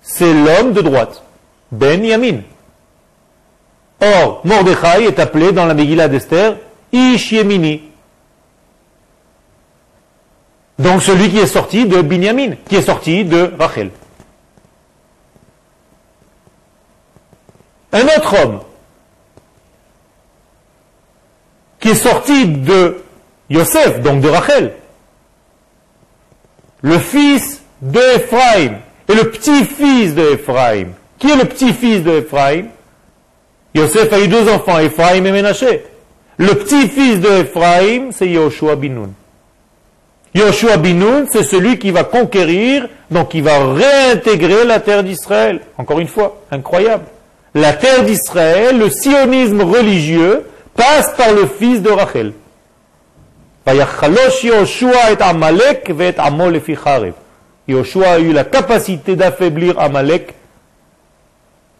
c'est 0.00 0.32
l'homme 0.32 0.72
de 0.72 0.80
droite. 0.80 1.22
Ben 1.70 2.02
Yamin. 2.02 2.40
Or, 4.00 4.40
Mordechai 4.44 5.04
est 5.04 5.18
appelé 5.18 5.52
dans 5.52 5.66
la 5.66 5.74
Megillah 5.74 6.08
d'Esther 6.08 6.56
Ish 6.92 7.32
Yemini. 7.32 7.89
Donc 10.80 11.02
celui 11.02 11.28
qui 11.28 11.36
est 11.36 11.46
sorti 11.46 11.84
de 11.84 12.00
Binyamin, 12.00 12.52
qui 12.66 12.76
est 12.76 12.82
sorti 12.82 13.22
de 13.22 13.52
Rachel. 13.58 13.90
Un 17.92 18.04
autre 18.04 18.42
homme 18.42 18.60
qui 21.80 21.90
est 21.90 21.94
sorti 21.94 22.46
de 22.46 22.96
Yosef, 23.50 24.00
donc 24.00 24.22
de 24.22 24.28
Rachel, 24.30 24.72
le 26.80 26.98
fils 26.98 27.60
de 27.82 28.00
et 28.00 29.14
le 29.14 29.30
petit-fils 29.30 30.14
de. 30.14 30.40
Qui 31.18 31.30
est 31.30 31.36
le 31.36 31.44
petit-fils 31.44 32.02
de 32.02 32.26
Yosef 33.74 34.12
a 34.14 34.18
eu 34.18 34.28
deux 34.28 34.50
enfants, 34.50 34.78
Ephraim 34.78 35.26
et 35.26 35.30
Ménaché. 35.30 35.84
Le 36.38 36.54
petit-fils 36.54 37.20
de 37.20 37.28
Ephraim, 37.42 38.12
c'est 38.12 38.28
Yoshua 38.30 38.76
Binoun. 38.76 39.12
Yoshua 40.34 40.76
Binoun, 40.76 41.26
c'est 41.30 41.42
celui 41.42 41.78
qui 41.78 41.90
va 41.90 42.04
conquérir, 42.04 42.88
donc 43.10 43.30
qui 43.30 43.40
va 43.40 43.72
réintégrer 43.72 44.64
la 44.64 44.78
terre 44.78 45.02
d'Israël. 45.02 45.60
Encore 45.76 45.98
une 45.98 46.06
fois, 46.06 46.40
incroyable. 46.50 47.04
La 47.54 47.72
terre 47.72 48.04
d'Israël, 48.04 48.78
le 48.78 48.90
sionisme 48.90 49.62
religieux, 49.62 50.44
passe 50.74 51.12
par 51.16 51.32
le 51.32 51.46
fils 51.46 51.82
de 51.82 51.90
Rachel. 51.90 52.32
Yoshua 57.68 58.08
a 58.08 58.18
eu 58.18 58.32
la 58.32 58.44
capacité 58.44 59.16
d'affaiblir 59.16 59.78
Amalek. 59.78 60.34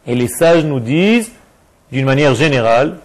Et 0.06 0.14
les 0.14 0.28
sages 0.28 0.64
nous 0.64 0.80
disent, 0.80 1.30
d'une 1.92 2.04
manière 2.04 2.34
générale, 2.34 2.96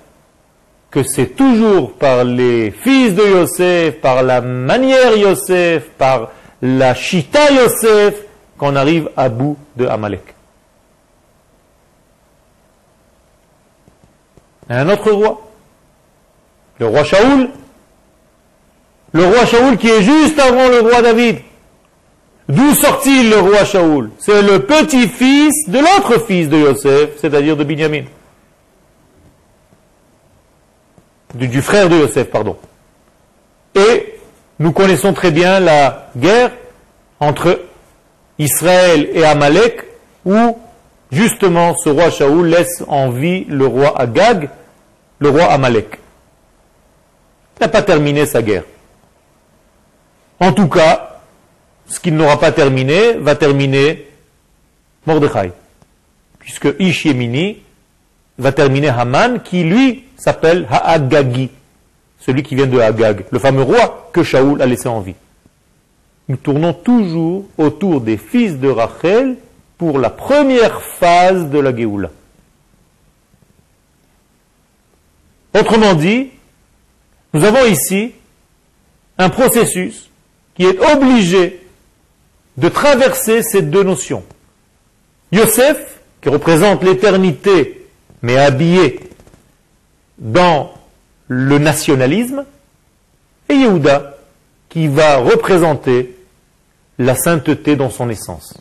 que 0.96 1.04
c'est 1.04 1.36
toujours 1.36 1.92
par 1.92 2.24
les 2.24 2.72
fils 2.72 3.14
de 3.16 3.22
Yosef, 3.22 4.00
par 4.00 4.24
la 4.24 4.40
manière 4.40 5.18
Yosef, 5.18 5.90
par 5.98 6.30
la 6.62 6.96
chita 6.96 7.52
Yosef, 7.52 8.22
qu'on 8.58 8.78
arrive 8.78 9.10
à 9.18 9.28
bout 9.28 9.58
de 9.76 9.86
Amalek. 9.88 10.24
Un 14.70 14.88
autre 14.88 15.12
roi, 15.12 15.42
le 16.80 16.88
roi 16.88 17.04
Shaoul, 17.04 17.50
le 19.12 19.26
roi 19.26 19.46
Shaoul 19.46 19.78
qui 19.78 19.90
est 19.90 20.02
juste 20.02 20.40
avant 20.40 20.70
le 20.70 20.80
roi 20.80 21.02
David. 21.02 21.40
D'où 22.48 22.74
sort-il 22.74 23.32
le 23.32 23.40
roi 23.40 23.66
Shaoul? 23.66 24.12
C'est 24.18 24.42
le 24.42 24.60
petit-fils 24.60 25.68
de 25.68 25.80
l'autre 25.80 26.26
fils 26.26 26.48
de 26.48 26.56
Yosef, 26.56 27.18
c'est-à-dire 27.18 27.58
de 27.58 27.66
Binyamin 27.66 28.06
du, 31.36 31.62
frère 31.62 31.90
de 31.90 31.98
Yosef, 31.98 32.30
pardon. 32.30 32.58
Et 33.76 34.16
nous 34.60 34.72
connaissons 34.72 35.14
très 35.14 35.32
bien 35.32 35.60
la 35.60 36.10
guerre 36.16 36.52
entre 37.20 37.62
Israël 38.40 39.10
et 39.14 39.24
Amalek, 39.26 39.84
où 40.26 40.58
justement 41.12 41.76
ce 41.78 41.90
roi 41.90 42.10
Shaoul 42.10 42.48
laisse 42.48 42.84
en 42.88 43.10
vie 43.10 43.46
le 43.46 43.66
roi 43.66 44.00
Agag, 44.00 44.50
le 45.20 45.30
roi 45.30 45.46
Amalek. 45.46 46.00
Il 47.58 47.64
n'a 47.64 47.70
pas 47.70 47.82
terminé 47.82 48.26
sa 48.26 48.42
guerre. 48.42 48.64
En 50.40 50.52
tout 50.52 50.68
cas, 50.68 51.22
ce 51.88 52.00
qu'il 52.00 52.16
n'aura 52.16 52.40
pas 52.40 52.52
terminé 52.52 53.14
va 53.14 53.36
terminer 53.36 54.08
Mordechai. 55.06 55.52
Puisque 56.40 56.68
Ish 56.80 57.08
va 58.38 58.52
terminer 58.52 58.90
Haman, 58.90 59.42
qui 59.42 59.64
lui 59.64 60.04
s'appelle 60.18 60.68
Haagagi, 60.70 61.50
celui 62.20 62.44
qui 62.44 62.56
vient 62.56 62.68
de 62.68 62.80
Hagag, 62.80 63.26
le 63.32 63.40
fameux 63.40 63.62
roi 63.62 64.10
que 64.12 64.24
Shaoul 64.24 64.62
a 64.62 64.66
laissé 64.66 64.88
en 64.88 65.00
vie. 65.00 65.16
Nous 66.28 66.38
tournons 66.38 66.74
toujours 66.74 67.46
autour 67.58 68.02
des 68.02 68.18
fils 68.18 68.58
de 68.60 68.68
Rachel 68.68 69.38
pour 69.78 70.00
la 70.00 70.10
première 70.10 70.82
phase 70.82 71.50
de 71.50 71.60
la 71.60 71.76
Géoula. 71.76 72.10
Autrement 75.54 75.94
dit, 75.94 76.32
nous 77.34 77.44
avons 77.44 77.66
ici 77.66 78.14
un 79.18 79.30
processus 79.30 80.10
qui 80.56 80.64
est 80.64 80.80
obligé 80.94 81.62
de 82.58 82.70
traverser 82.70 83.44
ces 83.44 83.62
deux 83.62 83.84
notions. 83.84 84.24
Yosef, 85.32 86.00
qui 86.22 86.30
représente 86.30 86.84
l'éternité, 86.84 87.85
mais 88.26 88.38
habillé 88.38 89.00
dans 90.18 90.74
le 91.28 91.60
nationalisme, 91.60 92.44
et 93.48 93.54
Yehuda, 93.54 94.18
qui 94.68 94.88
va 94.88 95.18
représenter 95.18 96.18
la 96.98 97.14
sainteté 97.14 97.76
dans 97.76 97.92
son 97.92 98.10
essence, 98.10 98.58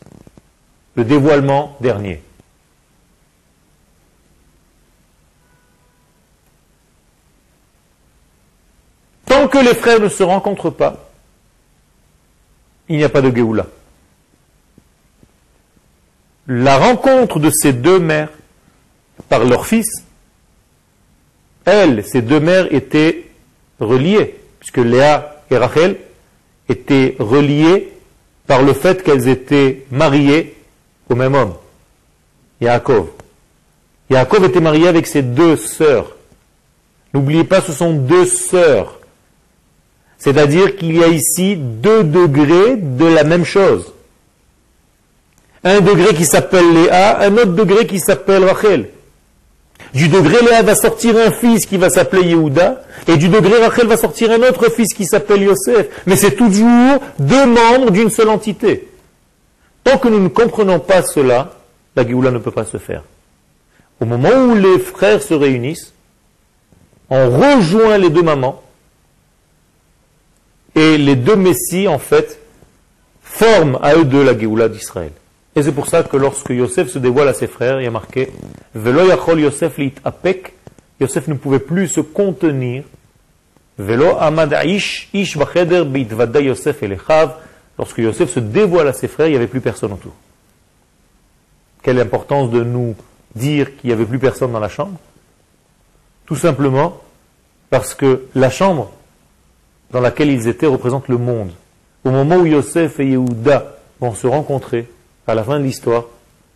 le 0.96 1.04
dévoilement 1.04 1.78
dernier. 1.80 2.22
Tant 9.24 9.48
que 9.48 9.64
les 9.64 9.74
frères 9.74 10.00
ne 10.00 10.10
se 10.10 10.22
rencontrent 10.22 10.68
pas, 10.68 11.08
il 12.90 12.98
n'y 12.98 13.04
a 13.04 13.08
pas 13.08 13.22
de 13.22 13.34
Géoula. 13.34 13.66
La 16.48 16.76
rencontre 16.76 17.38
de 17.38 17.50
ces 17.50 17.72
deux 17.72 17.98
mères 17.98 18.28
par 19.28 19.44
leur 19.44 19.66
fils 19.66 20.04
elles, 21.64 22.04
ces 22.04 22.22
deux 22.22 22.40
mères, 22.40 22.72
étaient 22.74 23.26
reliées, 23.80 24.34
puisque 24.60 24.78
Léa 24.78 25.42
et 25.50 25.56
Rachel 25.56 25.96
étaient 26.68 27.16
reliées 27.18 27.92
par 28.46 28.62
le 28.62 28.72
fait 28.72 29.02
qu'elles 29.02 29.28
étaient 29.28 29.84
mariées 29.90 30.54
au 31.08 31.14
même 31.14 31.34
homme, 31.34 31.54
Yaakov. 32.60 33.08
Yaakov 34.10 34.44
était 34.44 34.60
marié 34.60 34.88
avec 34.88 35.06
ses 35.06 35.22
deux 35.22 35.56
sœurs. 35.56 36.16
N'oubliez 37.14 37.44
pas, 37.44 37.60
ce 37.60 37.72
sont 37.72 37.92
deux 37.92 38.26
sœurs. 38.26 39.00
C'est-à-dire 40.18 40.76
qu'il 40.76 40.96
y 40.96 41.04
a 41.04 41.08
ici 41.08 41.56
deux 41.56 42.04
degrés 42.04 42.76
de 42.76 43.06
la 43.06 43.24
même 43.24 43.44
chose. 43.44 43.92
Un 45.62 45.80
degré 45.80 46.14
qui 46.14 46.26
s'appelle 46.26 46.72
Léa, 46.74 47.20
un 47.20 47.32
autre 47.34 47.52
degré 47.52 47.86
qui 47.86 47.98
s'appelle 47.98 48.44
Rachel. 48.44 48.90
Du 49.92 50.08
degré 50.08 50.44
Léa 50.44 50.62
va 50.62 50.74
sortir 50.74 51.16
un 51.16 51.30
fils 51.30 51.66
qui 51.66 51.76
va 51.76 51.88
s'appeler 51.88 52.28
Yehuda, 52.28 52.82
et 53.06 53.16
du 53.16 53.28
degré 53.28 53.64
Rachel 53.64 53.86
va 53.86 53.96
sortir 53.96 54.30
un 54.30 54.42
autre 54.42 54.70
fils 54.70 54.92
qui 54.92 55.04
s'appelle 55.04 55.42
Yosef. 55.42 56.02
Mais 56.06 56.16
c'est 56.16 56.36
toujours 56.36 57.00
deux 57.18 57.46
membres 57.46 57.90
d'une 57.90 58.10
seule 58.10 58.28
entité. 58.28 58.88
Tant 59.84 59.98
que 59.98 60.08
nous 60.08 60.20
ne 60.20 60.28
comprenons 60.28 60.80
pas 60.80 61.02
cela, 61.02 61.52
la 61.94 62.06
Géoula 62.06 62.30
ne 62.30 62.38
peut 62.38 62.50
pas 62.50 62.64
se 62.64 62.78
faire. 62.78 63.04
Au 64.00 64.04
moment 64.04 64.34
où 64.48 64.54
les 64.56 64.78
frères 64.78 65.22
se 65.22 65.34
réunissent, 65.34 65.92
on 67.10 67.30
rejoint 67.30 67.98
les 67.98 68.10
deux 68.10 68.22
mamans, 68.22 68.62
et 70.74 70.98
les 70.98 71.14
deux 71.14 71.36
messies, 71.36 71.86
en 71.86 71.98
fait, 71.98 72.40
forment 73.22 73.78
à 73.82 73.94
eux 73.94 74.04
deux 74.04 74.24
la 74.24 74.36
Géoula 74.36 74.68
d'Israël. 74.68 75.12
Et 75.56 75.62
c'est 75.62 75.72
pour 75.72 75.86
ça 75.86 76.02
que 76.02 76.16
lorsque 76.16 76.50
Yosef 76.50 76.88
se 76.88 76.98
dévoile 76.98 77.28
à 77.28 77.34
ses 77.34 77.46
frères, 77.46 77.80
il 77.80 77.84
y 77.84 77.86
a 77.86 77.90
marqué 77.90 78.32
Velo 78.74 79.06
yachol 79.06 79.40
Yosef 79.40 79.78
lit 79.78 79.94
apek, 80.04 80.52
Yosef 81.00 81.28
ne 81.28 81.34
pouvait 81.34 81.60
plus 81.60 81.88
se 81.88 82.00
contenir. 82.00 82.84
Velo 83.78 84.16
amad 84.18 84.56
ish, 84.64 85.08
ish 85.12 85.36
bacheder 85.36 85.84
beitvada 85.84 86.40
Yosef 86.40 86.82
elechav, 86.82 87.36
lorsque 87.78 87.98
Yosef 87.98 88.30
se 88.30 88.40
dévoile 88.40 88.88
à 88.88 88.92
ses 88.92 89.06
frères, 89.08 89.28
il 89.28 89.30
n'y 89.30 89.36
avait 89.36 89.46
plus 89.46 89.60
personne 89.60 89.92
autour. 89.92 90.14
Quelle 91.82 92.00
importance 92.00 92.50
de 92.50 92.64
nous 92.64 92.96
dire 93.34 93.76
qu'il 93.76 93.88
n'y 93.88 93.92
avait 93.92 94.06
plus 94.06 94.18
personne 94.18 94.52
dans 94.52 94.60
la 94.60 94.68
chambre? 94.68 94.98
Tout 96.26 96.36
simplement 96.36 97.00
parce 97.70 97.94
que 97.94 98.26
la 98.34 98.50
chambre 98.50 98.90
dans 99.90 100.00
laquelle 100.00 100.30
ils 100.30 100.48
étaient 100.48 100.66
représente 100.66 101.08
le 101.08 101.18
monde. 101.18 101.50
Au 102.02 102.10
moment 102.10 102.36
où 102.36 102.46
Yosef 102.46 102.98
et 102.98 103.06
Yehuda 103.06 103.76
vont 104.00 104.14
se 104.14 104.26
rencontrer, 104.26 104.88
à 105.26 105.34
la 105.34 105.44
fin 105.44 105.58
de 105.58 105.64
l'histoire, 105.64 106.04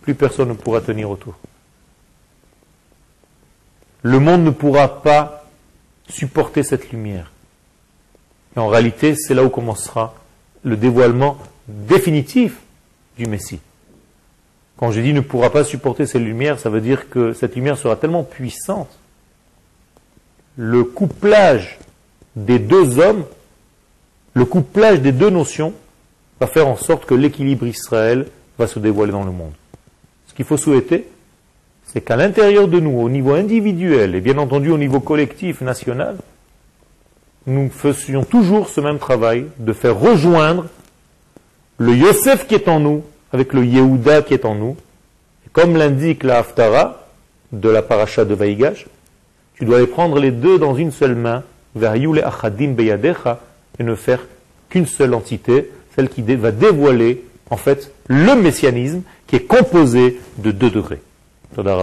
plus 0.03 0.15
personne 0.15 0.49
ne 0.49 0.55
pourra 0.55 0.81
tenir 0.81 1.11
autour. 1.11 1.35
Le 4.03 4.21
monde 4.21 4.45
ne 4.45 4.51
pourra 4.51 5.03
pas 5.03 5.45
supporter 6.09 6.63
cette 6.63 6.91
lumière. 6.91 7.31
Et 8.57 8.59
en 8.59 8.69
réalité, 8.69 9.15
c'est 9.15 9.35
là 9.35 9.45
où 9.45 9.49
commencera 9.49 10.15
le 10.63 10.77
dévoilement 10.77 11.39
définitif 11.67 12.59
du 13.17 13.27
Messie. 13.27 13.61
Quand 14.77 14.93
je 14.93 15.01
dis 15.01 15.13
ne 15.13 15.21
pourra 15.21 15.51
pas 15.51 15.65
supporter 15.65 16.07
cette 16.07 16.23
lumière, 16.23 16.59
ça 16.59 16.71
veut 16.71 16.81
dire 16.81 17.11
que 17.11 17.33
cette 17.33 17.57
lumière 17.57 17.77
sera 17.77 17.97
tellement 17.97 18.23
puissante. 18.23 18.89
Le 20.57 20.85
couplage 20.85 21.79
des 22.37 22.59
deux 22.59 22.99
hommes, 22.99 23.25
le 24.35 24.45
couplage 24.45 25.01
des 25.01 25.13
deux 25.13 25.31
notions, 25.31 25.75
va 26.41 26.47
faire 26.47 26.69
en 26.69 26.77
sorte 26.77 27.05
que 27.07 27.15
l'équilibre 27.15 27.67
Israël 27.67 28.29
va 28.59 28.67
se 28.67 28.79
dévoiler 28.79 29.13
dans 29.13 29.25
le 29.25 29.31
monde. 29.31 29.53
Ce 30.27 30.35
qu'il 30.35 30.45
faut 30.45 30.57
souhaiter, 30.57 31.07
c'est 31.85 32.01
qu'à 32.01 32.17
l'intérieur 32.17 32.69
de 32.69 32.81
nous, 32.81 32.99
au 32.99 33.09
niveau 33.09 33.35
individuel 33.35 34.15
et 34.15 34.21
bien 34.21 34.39
entendu 34.39 34.71
au 34.71 34.79
niveau 34.79 35.01
collectif, 35.01 35.61
national, 35.61 36.17
nous 37.47 37.71
faisions 37.71 38.25
toujours 38.25 38.69
ce 38.69 38.81
même 38.81 38.99
travail 38.99 39.47
de 39.59 39.73
faire 39.73 39.99
rejoindre 39.99 40.67
le 41.79 41.95
Yosef 41.95 42.47
qui 42.47 42.55
est 42.55 42.69
en 42.69 42.81
nous 42.81 43.03
avec 43.33 43.53
le 43.53 43.65
Yehuda 43.65 44.23
qui 44.23 44.35
est 44.35 44.45
en 44.45 44.55
nous. 44.55 44.77
comme 45.53 45.77
l'indique 45.77 46.25
la 46.25 46.39
Haftara 46.39 47.07
de 47.53 47.69
la 47.69 47.81
paracha 47.81 48.25
de 48.25 48.35
Vaïgash, 48.35 48.87
tu 49.55 49.65
dois 49.65 49.81
les 49.81 49.87
prendre 49.87 50.19
les 50.19 50.31
deux 50.31 50.59
dans 50.59 50.75
une 50.75 50.93
seule 50.93 51.15
main, 51.15 51.43
et 51.77 53.83
ne 53.83 53.95
faire 53.95 54.21
qu'une 54.69 54.87
seule 54.87 55.15
entité, 55.15 55.71
celle 55.95 56.09
qui 56.09 56.23
va 56.23 56.51
dévoiler 56.51 57.25
en 57.51 57.57
fait 57.57 57.93
le 58.09 58.35
messianisme 58.35 59.03
qui 59.27 59.37
est 59.37 59.47
composé 59.47 60.21
de 60.39 60.51
deux 60.51 60.71
degrés. 60.71 61.01
Toda 61.55 61.77